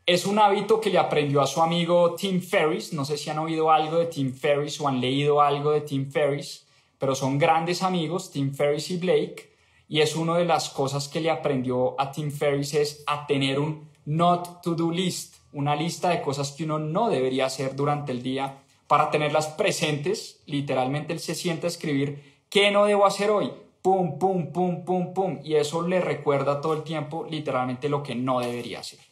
[0.09, 3.39] Es un hábito que le aprendió a su amigo Tim Ferriss, no sé si han
[3.39, 7.83] oído algo de Tim Ferriss o han leído algo de Tim Ferriss, pero son grandes
[7.83, 9.53] amigos, Tim Ferriss y Blake,
[9.87, 13.61] y es una de las cosas que le aprendió a Tim Ferriss es a tener
[13.61, 18.11] un not to do list, una lista de cosas que uno no debería hacer durante
[18.11, 23.29] el día para tenerlas presentes, literalmente él se siente a escribir, ¿qué no debo hacer
[23.29, 23.53] hoy?
[23.83, 25.41] Pum, pum, pum, pum, pum.
[25.45, 29.08] Y eso le recuerda todo el tiempo literalmente lo que no debería hacer.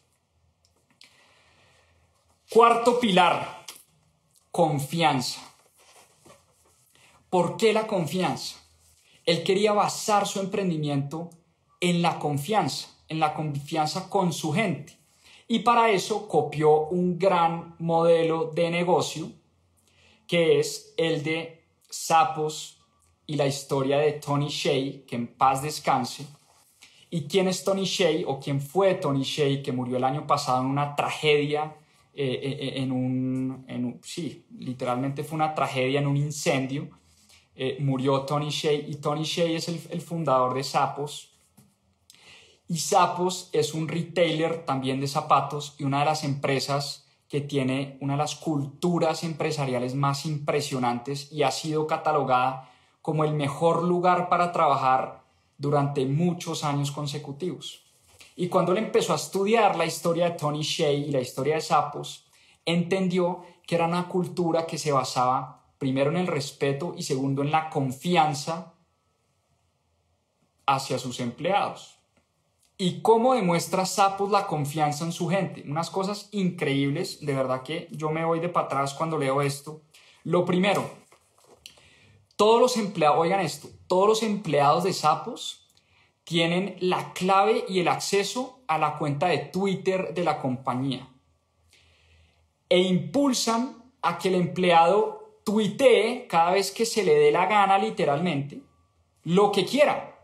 [2.48, 3.64] Cuarto pilar,
[4.52, 5.40] confianza.
[7.28, 8.56] ¿Por qué la confianza?
[9.24, 11.30] Él quería basar su emprendimiento
[11.80, 14.96] en la confianza, en la confianza con su gente.
[15.48, 19.28] Y para eso copió un gran modelo de negocio
[20.28, 22.78] que es el de Sapos
[23.26, 26.28] y la historia de Tony Shea, que en paz descanse.
[27.10, 30.60] ¿Y quién es Tony Shea o quién fue Tony Shea que murió el año pasado
[30.60, 31.74] en una tragedia,
[32.18, 36.88] eh, eh, eh, en, un, sí, literalmente fue una tragedia en un incendio?
[37.78, 41.38] murió Tony Shea y Tony Shea es el, el fundador de Sapos.
[42.68, 47.96] Y Sapos es un retailer también de zapatos y una de las empresas que tiene
[48.02, 54.28] una de las culturas empresariales más impresionantes y ha sido catalogada como el mejor lugar
[54.28, 55.22] para trabajar
[55.56, 57.85] durante muchos años consecutivos.
[58.36, 61.62] Y cuando él empezó a estudiar la historia de Tony Shea y la historia de
[61.62, 62.26] Sapos,
[62.66, 67.50] entendió que era una cultura que se basaba primero en el respeto y segundo en
[67.50, 68.74] la confianza
[70.66, 71.98] hacia sus empleados.
[72.76, 75.64] ¿Y cómo demuestra Sapos la confianza en su gente?
[75.66, 79.80] Unas cosas increíbles, de verdad que yo me voy de para cuando leo esto.
[80.24, 80.90] Lo primero,
[82.36, 85.65] todos los empleados, oigan esto, todos los empleados de Sapos
[86.26, 91.08] tienen la clave y el acceso a la cuenta de Twitter de la compañía
[92.68, 97.78] e impulsan a que el empleado tuitee cada vez que se le dé la gana
[97.78, 98.60] literalmente
[99.22, 100.20] lo que quiera.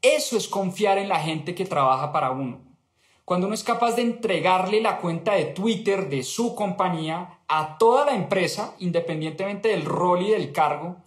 [0.00, 2.62] Eso es confiar en la gente que trabaja para uno.
[3.26, 8.06] Cuando uno es capaz de entregarle la cuenta de Twitter de su compañía a toda
[8.06, 11.04] la empresa, independientemente del rol y del cargo,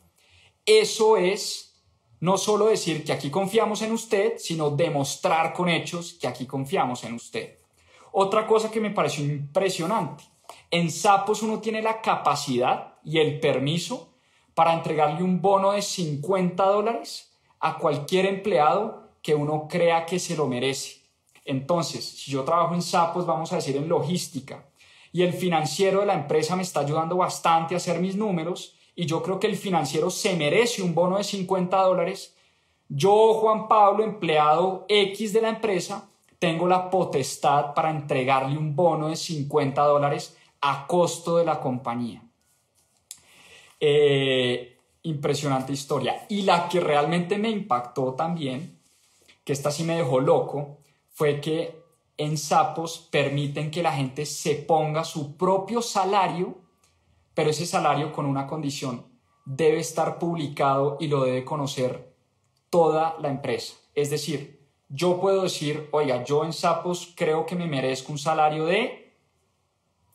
[0.65, 1.68] eso es
[2.19, 7.03] no solo decir que aquí confiamos en usted, sino demostrar con hechos que aquí confiamos
[7.03, 7.59] en usted.
[8.11, 10.23] Otra cosa que me pareció impresionante,
[10.71, 14.13] en Sapos uno tiene la capacidad y el permiso
[14.53, 20.35] para entregarle un bono de 50 dólares a cualquier empleado que uno crea que se
[20.35, 21.01] lo merece.
[21.45, 24.65] Entonces, si yo trabajo en Sapos, vamos a decir en logística,
[25.11, 29.05] y el financiero de la empresa me está ayudando bastante a hacer mis números, y
[29.05, 32.35] yo creo que el financiero se merece un bono de 50 dólares,
[32.89, 39.07] yo, Juan Pablo, empleado X de la empresa, tengo la potestad para entregarle un bono
[39.07, 42.21] de 50 dólares a costo de la compañía.
[43.79, 46.25] Eh, impresionante historia.
[46.27, 48.81] Y la que realmente me impactó también,
[49.45, 50.79] que esta sí me dejó loco,
[51.13, 51.81] fue que
[52.17, 56.57] en Sapos permiten que la gente se ponga su propio salario,
[57.39, 59.07] pero ese salario con una condición,
[59.45, 62.13] debe estar publicado y lo debe conocer
[62.69, 63.75] toda la empresa.
[63.95, 68.65] Es decir, yo puedo decir, oiga, yo en Sapos creo que me merezco un salario
[68.65, 69.15] de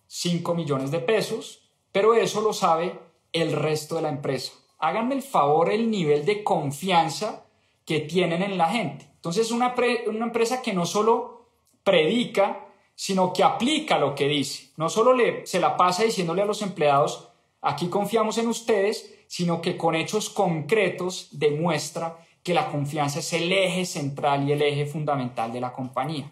[0.08, 3.00] 5 millones de pesos, pero eso lo sabe
[3.32, 4.52] el resto de la empresa
[4.84, 7.46] háganme el favor el nivel de confianza
[7.86, 9.06] que tienen en la gente.
[9.14, 9.74] Entonces, una,
[10.06, 11.48] una empresa que no solo
[11.82, 12.63] predica,
[12.94, 14.70] sino que aplica lo que dice.
[14.76, 17.28] No solo le, se la pasa diciéndole a los empleados,
[17.60, 23.50] aquí confiamos en ustedes, sino que con hechos concretos demuestra que la confianza es el
[23.52, 26.30] eje central y el eje fundamental de la compañía.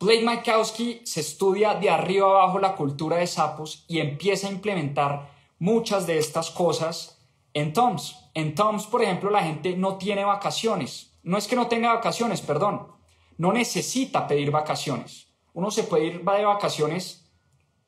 [0.00, 5.30] Blake Makowski se estudia de arriba abajo la cultura de sapos y empieza a implementar
[5.58, 7.20] muchas de estas cosas
[7.52, 8.16] en Toms.
[8.32, 11.12] En Toms, por ejemplo, la gente no tiene vacaciones.
[11.22, 12.86] No es que no tenga vacaciones, perdón.
[13.40, 15.28] No necesita pedir vacaciones.
[15.54, 17.26] Uno se puede ir de vacaciones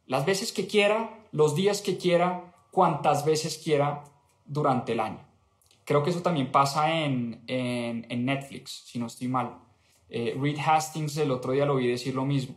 [0.06, 4.02] las veces que quiera, los días que quiera, cuantas veces quiera
[4.46, 5.22] durante el año.
[5.84, 9.58] Creo que eso también pasa en, Netflix, si no estoy mal.
[10.08, 12.56] Eh, Reed Hastings el otro día lo vi decir lo mismo.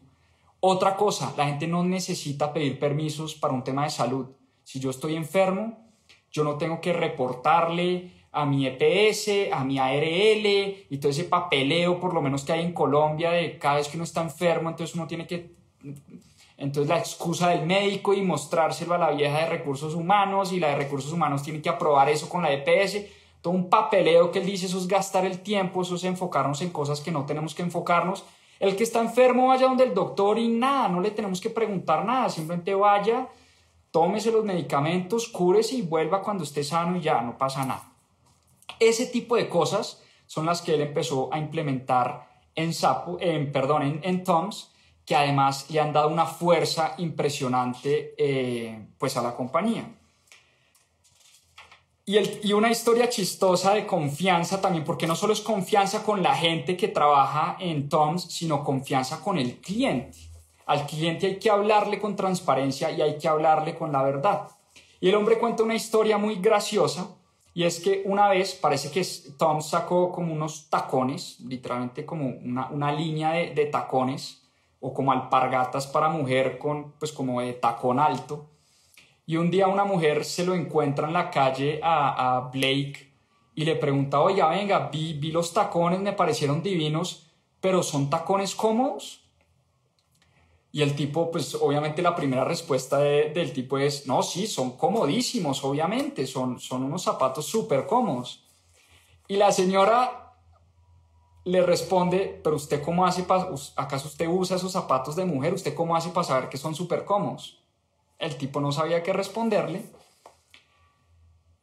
[0.61, 4.27] Otra cosa, la gente no necesita pedir permisos para un tema de salud.
[4.63, 5.85] Si yo estoy enfermo,
[6.31, 10.45] yo no tengo que reportarle a mi EPS, a mi ARL
[10.89, 13.95] y todo ese papeleo, por lo menos que hay en Colombia, de cada vez que
[13.95, 15.55] uno está enfermo, entonces uno tiene que...
[16.57, 20.69] Entonces la excusa del médico y mostrárselo a la vieja de recursos humanos y la
[20.69, 23.05] de recursos humanos tiene que aprobar eso con la EPS.
[23.41, 26.71] Todo un papeleo que él dice, eso es gastar el tiempo, eso es enfocarnos en
[26.71, 28.25] cosas que no tenemos que enfocarnos.
[28.59, 32.03] El que está enfermo vaya donde el doctor y nada, no le tenemos que preguntar
[32.03, 33.29] nada, simplemente vaya,
[33.91, 37.94] tómese los medicamentos, cúrese y vuelva cuando esté sano y ya, no pasa nada.
[38.79, 42.71] Ese tipo de cosas son las que él empezó a implementar en,
[43.19, 44.71] en, perdón, en, Toms,
[45.05, 49.87] que además le han dado una fuerza impresionante eh, pues a la compañía.
[52.07, 56.21] Y, el, y, una historia chistosa de confianza también, porque no solo es confianza con
[56.21, 60.17] la gente que trabaja en Toms, sino confianza con el cliente.
[60.67, 64.47] Al cliente hay que hablarle con transparencia y hay que hablarle con la verdad.
[64.99, 67.09] Y el hombre cuenta una historia muy graciosa
[67.55, 69.01] y es que una vez parece que
[69.37, 74.43] Tom sacó como unos tacones, literalmente como una, línea de, tacones
[74.81, 78.49] o como alpargatas para mujer con pues como de tacón alto.
[79.25, 83.13] Y un día una mujer se lo encuentra en la calle a, a Blake
[83.55, 87.31] y le pregunta, oye, venga, vi, vi los tacones, me parecieron divinos,
[87.61, 89.24] pero ¿son tacones cómodos?
[90.75, 95.63] Y el tipo, pues obviamente la primera respuesta del tipo es, no, sí, son comodísimos,
[95.63, 98.43] obviamente, son, son unos zapatos súper cómodos.
[99.29, 100.33] Y la señora
[101.45, 103.25] le responde, pero usted cómo hace
[103.77, 107.05] acaso usted usa esos zapatos de mujer, usted cómo hace para saber que son súper
[107.05, 107.63] cómodos.
[108.19, 109.89] El tipo no sabía qué responderle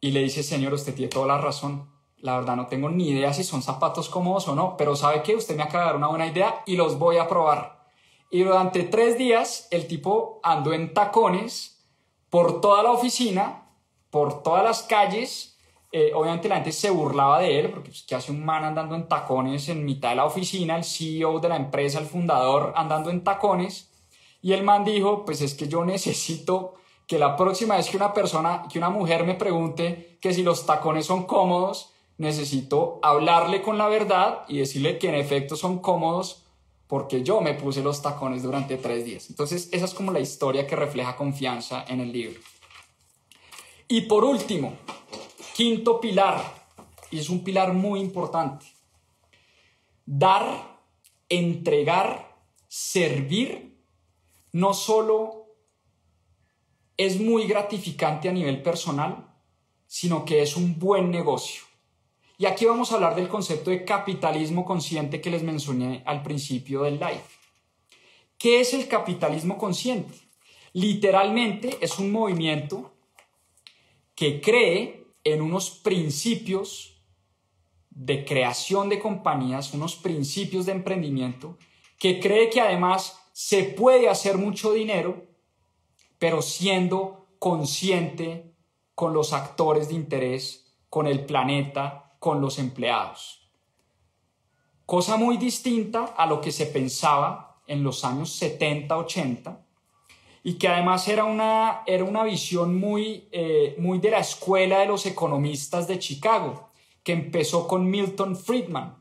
[0.01, 1.87] y le dice, señor, usted tiene toda la razón.
[2.17, 5.37] La verdad no tengo ni idea si son zapatos cómodos o no, pero sabe que
[5.37, 7.82] usted me acaba de dar una buena idea y los voy a probar.
[8.35, 11.85] Y durante tres días el tipo andó en tacones
[12.31, 13.69] por toda la oficina,
[14.09, 15.59] por todas las calles.
[15.93, 18.95] Eh, obviamente la gente se burlaba de él, porque pues, ¿qué hace un man andando
[18.95, 20.77] en tacones en mitad de la oficina?
[20.77, 23.91] El CEO de la empresa, el fundador, andando en tacones.
[24.41, 26.77] Y el man dijo, pues es que yo necesito
[27.07, 30.65] que la próxima vez que una persona, que una mujer me pregunte que si los
[30.65, 36.43] tacones son cómodos, necesito hablarle con la verdad y decirle que en efecto son cómodos
[36.93, 39.31] porque yo me puse los tacones durante tres días.
[39.31, 42.39] Entonces, esa es como la historia que refleja confianza en el libro.
[43.89, 44.75] Y por último,
[45.57, 46.45] quinto pilar,
[47.11, 48.67] y es un pilar muy importante,
[50.05, 50.45] dar,
[51.31, 52.37] entregar,
[52.69, 53.75] servir,
[54.53, 55.47] no solo
[56.99, 59.33] es muy gratificante a nivel personal,
[59.87, 61.63] sino que es un buen negocio.
[62.39, 66.83] Y aquí vamos a hablar del concepto de capitalismo consciente que les mencioné al principio
[66.83, 67.23] del live.
[68.39, 70.15] ¿Qué es el capitalismo consciente?
[70.73, 72.93] Literalmente es un movimiento
[74.15, 76.93] que cree en unos principios
[77.91, 81.59] de creación de compañías, unos principios de emprendimiento,
[81.99, 85.27] que cree que además se puede hacer mucho dinero,
[86.19, 88.55] pero siendo consciente
[88.95, 93.51] con los actores de interés, con el planeta, con los empleados.
[94.87, 99.67] Cosa muy distinta a lo que se pensaba en los años 70, 80,
[100.45, 104.87] y que además era una, era una visión muy, eh, muy de la escuela de
[104.87, 106.71] los economistas de Chicago,
[107.03, 108.95] que empezó con Milton Friedman.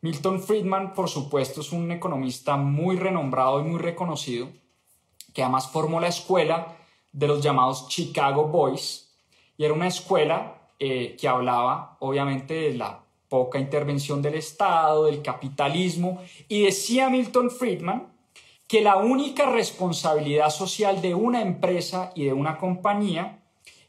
[0.00, 4.48] Milton Friedman, por supuesto, es un economista muy renombrado y muy reconocido,
[5.34, 6.78] que además formó la escuela
[7.12, 9.14] de los llamados Chicago Boys,
[9.58, 15.20] y era una escuela eh, que hablaba obviamente de la poca intervención del Estado, del
[15.20, 18.08] capitalismo, y decía Milton Friedman
[18.66, 23.42] que la única responsabilidad social de una empresa y de una compañía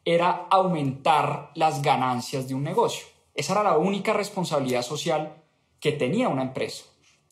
[0.03, 3.05] era aumentar las ganancias de un negocio.
[3.33, 5.35] Esa era la única responsabilidad social
[5.79, 6.83] que tenía una empresa.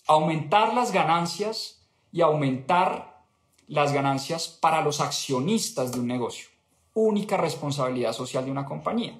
[0.07, 3.25] Aumentar las ganancias y aumentar
[3.67, 6.47] las ganancias para los accionistas de un negocio.
[6.93, 9.19] Única responsabilidad social de una compañía.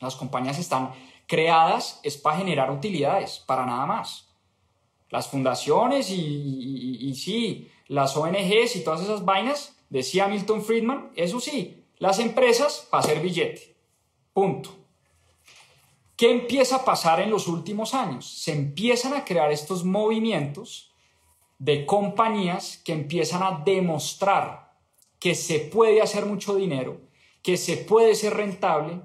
[0.00, 0.92] Las compañías están
[1.26, 4.28] creadas es para generar utilidades, para nada más.
[5.10, 11.84] Las fundaciones y, sí, las ONGs y todas esas vainas, decía Milton Friedman, eso sí,
[11.98, 13.76] las empresas para hacer billete.
[14.32, 14.70] Punto.
[16.16, 18.26] ¿Qué empieza a pasar en los últimos años?
[18.26, 20.92] Se empiezan a crear estos movimientos
[21.58, 24.72] de compañías que empiezan a demostrar
[25.18, 27.00] que se puede hacer mucho dinero,
[27.42, 29.00] que se puede ser rentable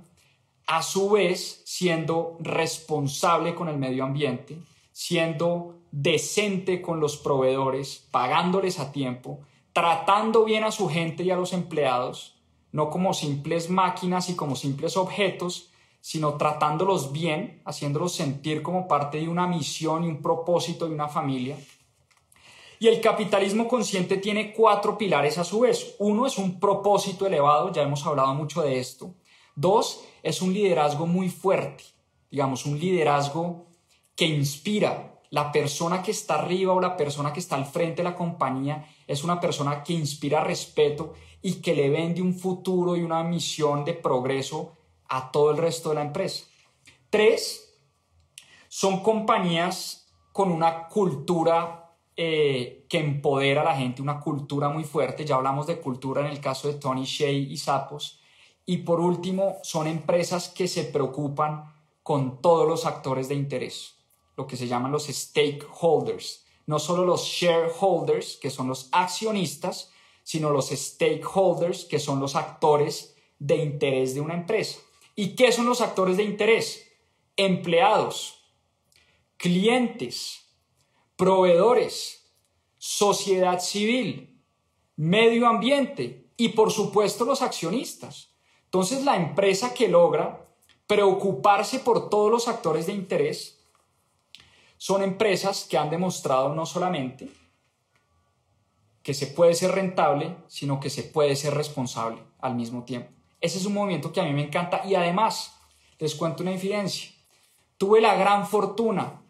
[0.68, 4.58] a su vez siendo responsable con el medio ambiente,
[4.92, 9.40] siendo decente con los proveedores, pagándoles a tiempo,
[9.74, 12.36] tratando bien a su gente y a los empleados,
[12.72, 15.70] no como simples máquinas y como simples objetos,
[16.02, 21.08] sino tratándolos bien, haciéndolos sentir como parte de una misión y un propósito de una
[21.08, 21.58] familia.
[22.80, 25.96] Y el capitalismo consciente tiene cuatro pilares a su vez.
[26.00, 29.14] Uno es un propósito elevado, ya hemos hablado mucho de esto.
[29.56, 31.84] Dos, es un liderazgo muy fuerte,
[32.32, 33.68] digamos, un liderazgo
[34.16, 35.22] que inspira.
[35.30, 38.88] La persona que está arriba o la persona que está al frente de la compañía
[39.08, 43.84] es una persona que inspira respeto y que le vende un futuro y una misión
[43.84, 44.78] de progreso
[45.10, 46.46] a todo el resto de la empresa.
[47.10, 47.76] Tres,
[48.70, 55.26] son compañías con una cultura eh, que empodera a la gente, una cultura muy fuerte.
[55.26, 58.23] Ya hablamos de cultura en el caso de Tony Shea y Sapos.
[58.66, 63.96] Y por último, son empresas que se preocupan con todos los actores de interés,
[64.38, 66.46] lo que se llaman los stakeholders.
[66.66, 69.92] No solo los shareholders, que son los accionistas,
[70.24, 74.80] sino los stakeholders, que son los actores de interés de una empresa.
[75.16, 76.88] ¿Y qué son los actores de interés?
[77.36, 78.44] Empleados,
[79.38, 80.46] clientes,
[81.18, 82.32] proveedores,
[82.78, 84.42] sociedad civil,
[84.96, 88.33] medio ambiente y por supuesto los accionistas.
[88.74, 90.48] Entonces la empresa que logra
[90.88, 93.64] preocuparse por todos los actores de interés
[94.78, 97.30] son empresas que han demostrado no solamente
[99.04, 103.12] que se puede ser rentable, sino que se puede ser responsable al mismo tiempo.
[103.40, 105.56] Ese es un movimiento que a mí me encanta y además
[106.00, 107.12] les cuento una infidencia.
[107.78, 109.22] Tuve la gran fortuna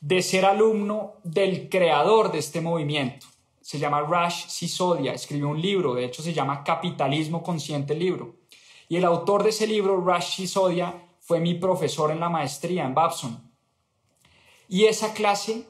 [0.00, 3.26] de ser alumno del creador de este movimiento.
[3.60, 8.37] Se llama Rash Sisodia, escribió un libro, de hecho se llama Capitalismo Consciente libro.
[8.88, 12.94] Y el autor de ese libro, Rashi Sodia, fue mi profesor en la maestría en
[12.94, 13.38] Babson.
[14.68, 15.66] Y esa clase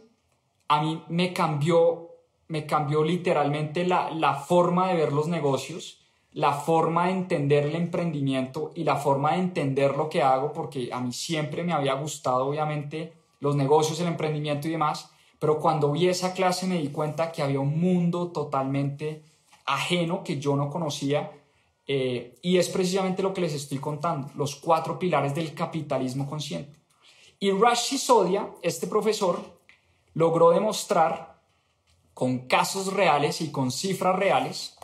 [0.68, 2.10] a mí me cambió,
[2.46, 6.00] me cambió literalmente la, la forma de ver los negocios,
[6.32, 10.90] la forma de entender el emprendimiento y la forma de entender lo que hago, porque
[10.92, 15.90] a mí siempre me había gustado, obviamente, los negocios, el emprendimiento y demás, pero cuando
[15.90, 19.22] vi esa clase me di cuenta que había un mundo totalmente
[19.64, 21.32] ajeno que yo no conocía
[21.90, 26.78] eh, y es precisamente lo que les estoy contando, los cuatro pilares del capitalismo consciente.
[27.40, 29.58] Y Rash Sisodia, este profesor,
[30.12, 31.40] logró demostrar
[32.12, 34.76] con casos reales y con cifras reales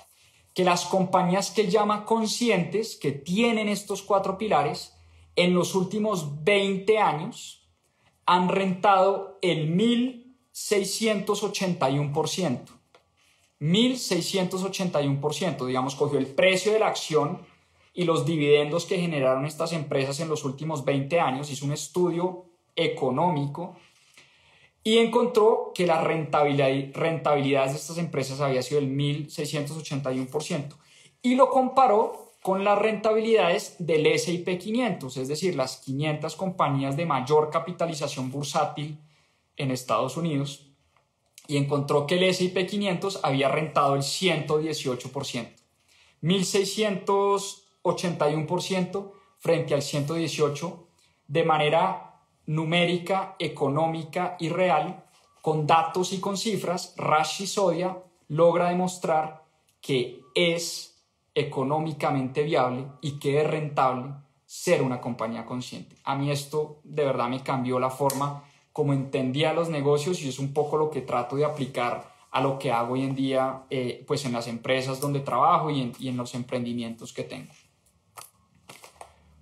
[0.54, 4.96] que las compañías que él llama conscientes, que tienen estos cuatro pilares,
[5.36, 7.68] en los últimos 20 años
[8.24, 12.60] han rentado el 1681%.
[13.60, 17.46] 1.681%, digamos, cogió el precio de la acción
[17.92, 22.46] y los dividendos que generaron estas empresas en los últimos 20 años, hizo un estudio
[22.74, 23.76] económico
[24.82, 30.74] y encontró que la rentabilidad, rentabilidad de estas empresas había sido el 1.681%
[31.22, 37.06] y lo comparó con las rentabilidades del S&P 500, es decir, las 500 compañías de
[37.06, 38.98] mayor capitalización bursátil
[39.56, 40.63] en Estados Unidos
[41.46, 45.48] y encontró que el S&P 500 había rentado el 118%,
[46.22, 50.88] 1681% frente al 118
[51.28, 52.04] de manera
[52.46, 55.04] numérica, económica y real,
[55.42, 59.44] con datos y con cifras, Rashi Sodia logra demostrar
[59.80, 61.02] que es
[61.34, 64.14] económicamente viable y que es rentable
[64.46, 65.96] ser una compañía consciente.
[66.04, 68.44] A mí esto de verdad me cambió la forma
[68.74, 72.58] como entendía los negocios y es un poco lo que trato de aplicar a lo
[72.58, 76.34] que hago hoy en día eh, pues en las empresas donde trabajo y en, los
[76.34, 77.52] emprendimientos que tengo.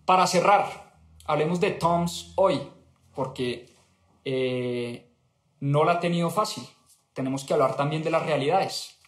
[0.05, 2.61] Para cerrar, hablemos de Toms hoy,
[3.15, 3.75] porque
[4.27, 5.11] eh,
[5.61, 6.69] no la ha tenido fácil.
[7.15, 8.99] Tenemos que hablar también de las realidades.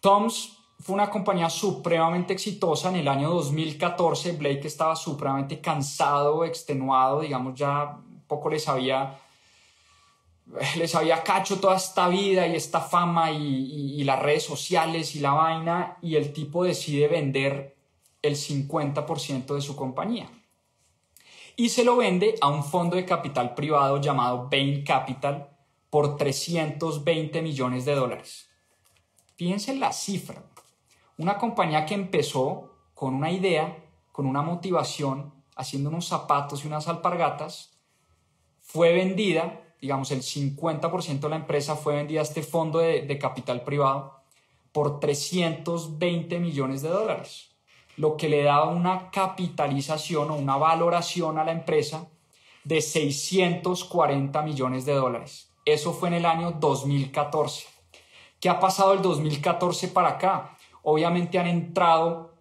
[0.00, 4.32] Toms fue una compañía supremamente exitosa en el año 2014.
[4.32, 9.18] Blake estaba supremamente cansado, extenuado, digamos ya poco les había,
[10.76, 15.32] les había cacho toda esta vida y esta fama y, las redes sociales y la
[15.32, 17.76] vaina y el tipo decide vender
[18.22, 20.28] el 50% de su compañía.
[21.56, 25.48] Y se lo vende a un fondo de capital privado llamado Bain Capital
[25.90, 28.48] por 320 millones de dólares.
[29.36, 30.42] Fíjense la cifra.
[31.18, 36.88] Una compañía que empezó con una idea, con una motivación, haciendo unos zapatos y unas
[36.88, 37.75] alpargatas,
[38.66, 43.62] fue vendida, digamos el 50% de la empresa fue vendida a este fondo de, capital
[43.62, 44.20] privado
[44.72, 47.54] por 320 millones de dólares,
[47.96, 52.08] lo que le daba una capitalización o una valoración a la empresa
[52.64, 55.52] de 640 millones de dólares.
[55.64, 57.66] Eso fue en el año 2014.
[58.40, 60.58] ¿Qué ha pasado el 2014 para acá?
[60.82, 62.34] Obviamente han entrado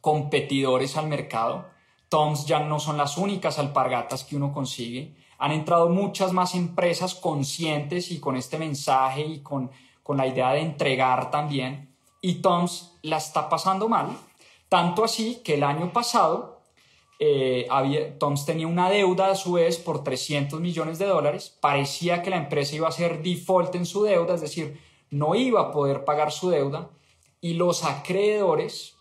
[0.00, 1.66] competidores al mercado.
[2.08, 7.14] Toms ya no son las únicas alpargatas que uno consigue han entrado muchas más empresas
[7.14, 9.70] conscientes y con este mensaje y con,
[10.02, 11.94] con la idea de entregar también.
[12.20, 14.08] Y Toms la está pasando mal,
[14.68, 16.56] tanto así que el año pasado
[17.18, 21.56] eh, Toms tenía una deuda a su vez por 300 millones de dólares.
[21.60, 24.80] Parecía que la empresa iba a ser default en su deuda, es decir,
[25.10, 26.90] no iba a poder pagar su deuda.
[27.40, 28.96] Y los acreedores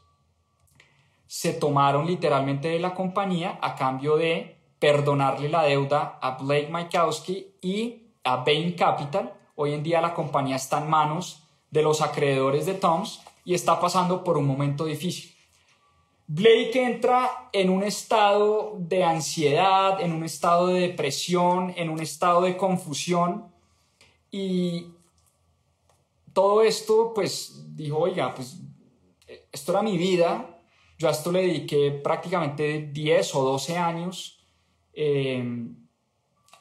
[1.27, 7.55] se tomaron literalmente de la compañía a cambio de perdonarle la deuda a Blake Mykowski
[7.61, 9.33] y a Bain Capital.
[9.55, 13.79] Hoy en día la compañía está en manos de los acreedores de Toms y está
[13.79, 15.31] pasando por un momento difícil.
[16.27, 22.41] Blake entra en un estado de ansiedad, en un estado de depresión, en un estado
[22.41, 23.53] de confusión
[24.31, 24.87] y
[26.33, 28.57] todo esto pues dijo, oiga, pues
[29.51, 30.59] esto era mi vida,
[30.97, 34.34] yo a esto le dediqué prácticamente 10 o 12 años
[34.95, 35.87] Em,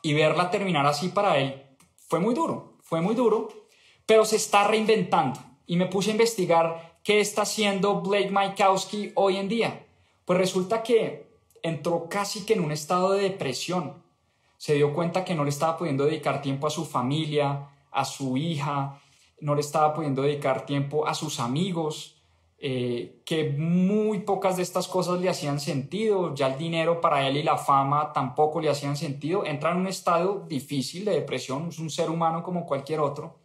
[0.03, 1.65] y verla terminar así para él
[2.09, 3.49] fue muy duro, fue muy duro,
[4.07, 5.41] pero se está reinventando.
[5.67, 9.87] Y me puse a investigar qué está haciendo Blake Mykowski hoy en día.
[10.25, 11.27] Pues resulta que
[11.63, 14.03] entró casi que en un estado de depresión.
[14.59, 18.37] Se dio cuenta que no le estaba pudiendo dedicar tiempo a su familia, a su
[18.37, 19.01] hija,
[19.41, 22.14] no le estaba pudiendo dedicar tiempo a sus amigos,
[22.67, 27.37] eh, que muy pocas de estas cosas le hacían sentido, ya el dinero para él
[27.37, 31.79] y la fama tampoco le hacían sentido, entra en un estado difícil de depresión, es
[31.79, 33.39] un ser humano como cualquier otro,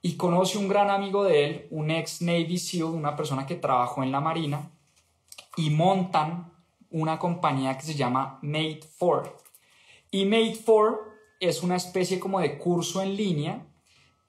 [0.00, 4.02] y conoce un gran amigo de él, un ex Navy SEAL, una persona que trabajó
[4.02, 4.70] en la Marina,
[5.58, 6.50] y montan
[6.88, 9.36] una compañía que se llama Mate 4.
[10.12, 10.98] Y Mate 4
[11.40, 13.66] es una especie como de curso en línea,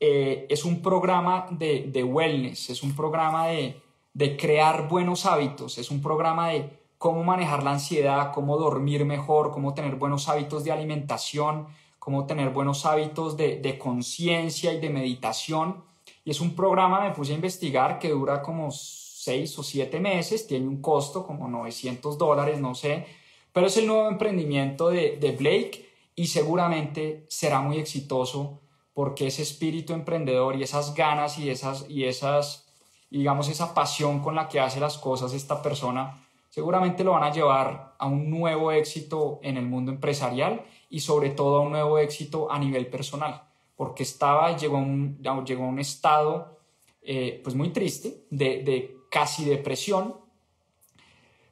[0.02, 3.85] eh, es un programa de wellness, es un programa de,
[4.16, 5.78] de crear buenos hábitos.
[5.78, 10.64] Es un programa de cómo manejar la ansiedad, cómo dormir mejor, cómo tener buenos hábitos
[10.64, 11.68] de alimentación,
[12.00, 15.84] cómo tener buenos hábitos de, de conciencia y de meditación.
[16.24, 20.48] Y es un programa, me puse a investigar, que dura como seis o siete meses,
[20.48, 23.06] tiene un costo como 900 dólares, no sé,
[23.52, 28.62] pero es el nuevo emprendimiento de, de Blake y seguramente será muy exitoso
[28.94, 32.65] porque ese espíritu emprendedor y esas ganas y esas, y esas,
[33.10, 37.32] digamos, esa pasión con la que hace las cosas esta persona, seguramente lo van a
[37.32, 42.00] llevar a un nuevo éxito en el mundo empresarial y sobre todo a un nuevo
[42.00, 43.44] éxito a nivel personal,
[43.76, 46.60] porque estaba, llegó a un, llegó a un estado
[47.02, 50.16] eh, pues muy triste de, de casi depresión,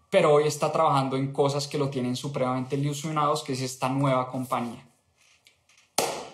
[0.09, 4.29] pero hoy está trabajando en cosas que lo tienen supremamente ilusionados, que es esta nueva
[4.29, 4.87] compañía.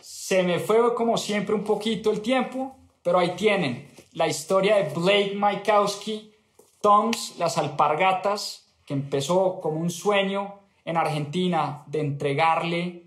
[0.02, 4.94] Se me fue como siempre un poquito el tiempo, pero ahí tienen la historia de
[4.94, 6.34] Blake Mykowski,
[6.82, 13.04] Toms, las alpargatas, que empezó como un sueño en Argentina de entregarle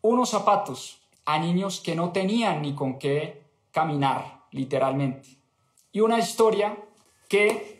[0.00, 5.38] unos zapatos a niños que no tenían ni con qué caminar, literalmente.
[5.92, 6.76] Y una historia
[7.28, 7.78] que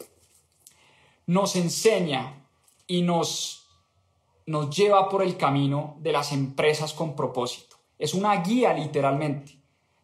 [1.26, 2.46] nos enseña
[2.86, 3.66] y nos,
[4.46, 7.76] nos lleva por el camino de las empresas con propósito.
[7.98, 9.58] Es una guía literalmente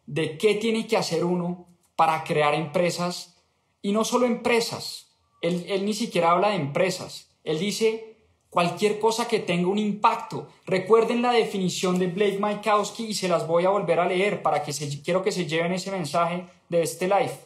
[0.05, 1.68] de qué tiene que hacer uno
[1.99, 3.35] para crear empresas
[3.81, 5.07] y no solo empresas.
[5.41, 7.27] Él, ni siquiera habla de empresas.
[7.43, 8.15] Él dice
[8.49, 10.47] cualquier cosa que tenga un impacto.
[10.65, 14.63] Recuerden la definición de Blake Mykowski y se las voy a volver a leer para
[14.63, 17.37] que se, quiero que se lleven ese mensaje de este live.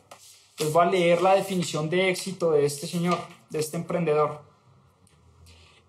[0.60, 3.18] Les voy a leer la definición de éxito de este señor,
[3.49, 4.43] de este emprendedor.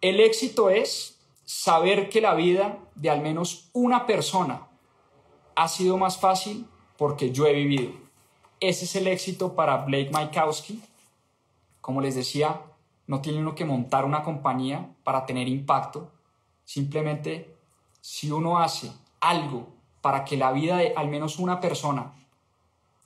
[0.00, 4.68] El éxito es saber que la vida de al menos una persona
[5.54, 6.64] ha sido más fácil
[6.96, 8.03] porque yo he vivido.
[8.66, 10.80] Ese es el éxito para Blake Mykowski.
[11.82, 12.62] Como les decía,
[13.06, 16.10] no tiene uno que montar una compañía para tener impacto.
[16.64, 17.54] Simplemente,
[18.00, 18.90] si uno hace
[19.20, 19.68] algo
[20.00, 22.14] para que la vida de al menos una persona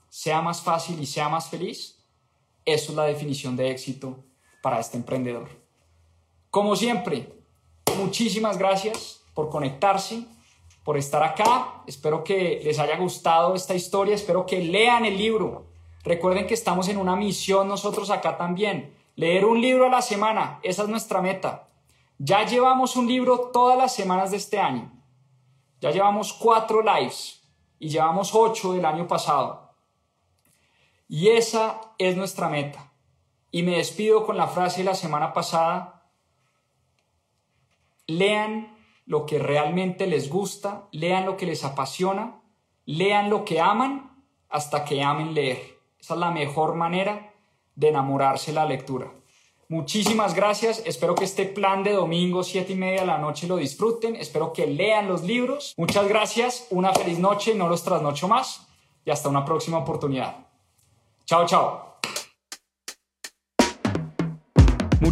[0.08, 1.98] sea más fácil y sea más feliz,
[2.64, 4.16] eso es la definición de éxito
[4.62, 5.48] para este emprendedor.
[6.52, 7.32] Como siempre,
[7.96, 10.24] muchísimas gracias por conectarse,
[10.88, 11.82] por estar acá.
[11.86, 15.66] Espero que les haya gustado esta historia, espero que lean el libro.
[16.02, 18.96] Recuerden que estamos en una misión nosotros acá también.
[19.14, 21.68] Leer un libro a la semana, esa es nuestra meta.
[22.16, 24.90] Ya llevamos un libro todas las semanas de este año.
[25.82, 27.42] Ya llevamos cuatro lives
[27.78, 29.74] y llevamos ocho del año pasado.
[31.06, 32.90] Y esa es nuestra meta.
[33.50, 36.02] Y me despido con la frase de la semana pasada
[38.06, 38.77] lean
[39.08, 42.42] lo que realmente les gusta, lean lo que les apasiona,
[42.84, 45.78] lean lo que aman hasta que amen leer.
[45.98, 47.32] Esa es la mejor manera
[47.74, 49.10] de enamorarse la lectura.
[49.70, 50.82] Muchísimas gracias.
[50.84, 54.14] Espero que este plan de domingo, siete y media de la noche, lo disfruten.
[54.14, 55.72] Espero que lean los libros.
[55.78, 56.66] Muchas gracias.
[56.70, 57.54] Una feliz noche.
[57.54, 58.68] No los trasnocho más.
[59.06, 60.46] Y hasta una próxima oportunidad.
[61.24, 61.97] Chao, chao.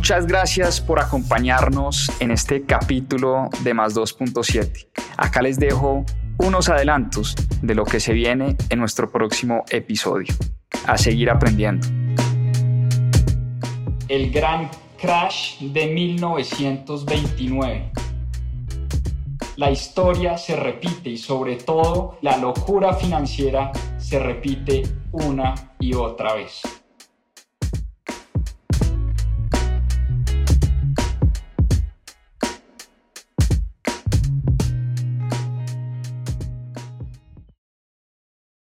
[0.07, 4.86] Muchas gracias por acompañarnos en este capítulo de Más 2.7.
[5.16, 6.04] Acá les dejo
[6.38, 10.32] unos adelantos de lo que se viene en nuestro próximo episodio.
[10.86, 11.88] A seguir aprendiendo.
[14.07, 17.91] El gran crash de 1929.
[19.57, 26.34] La historia se repite y sobre todo la locura financiera se repite una y otra
[26.34, 26.62] vez.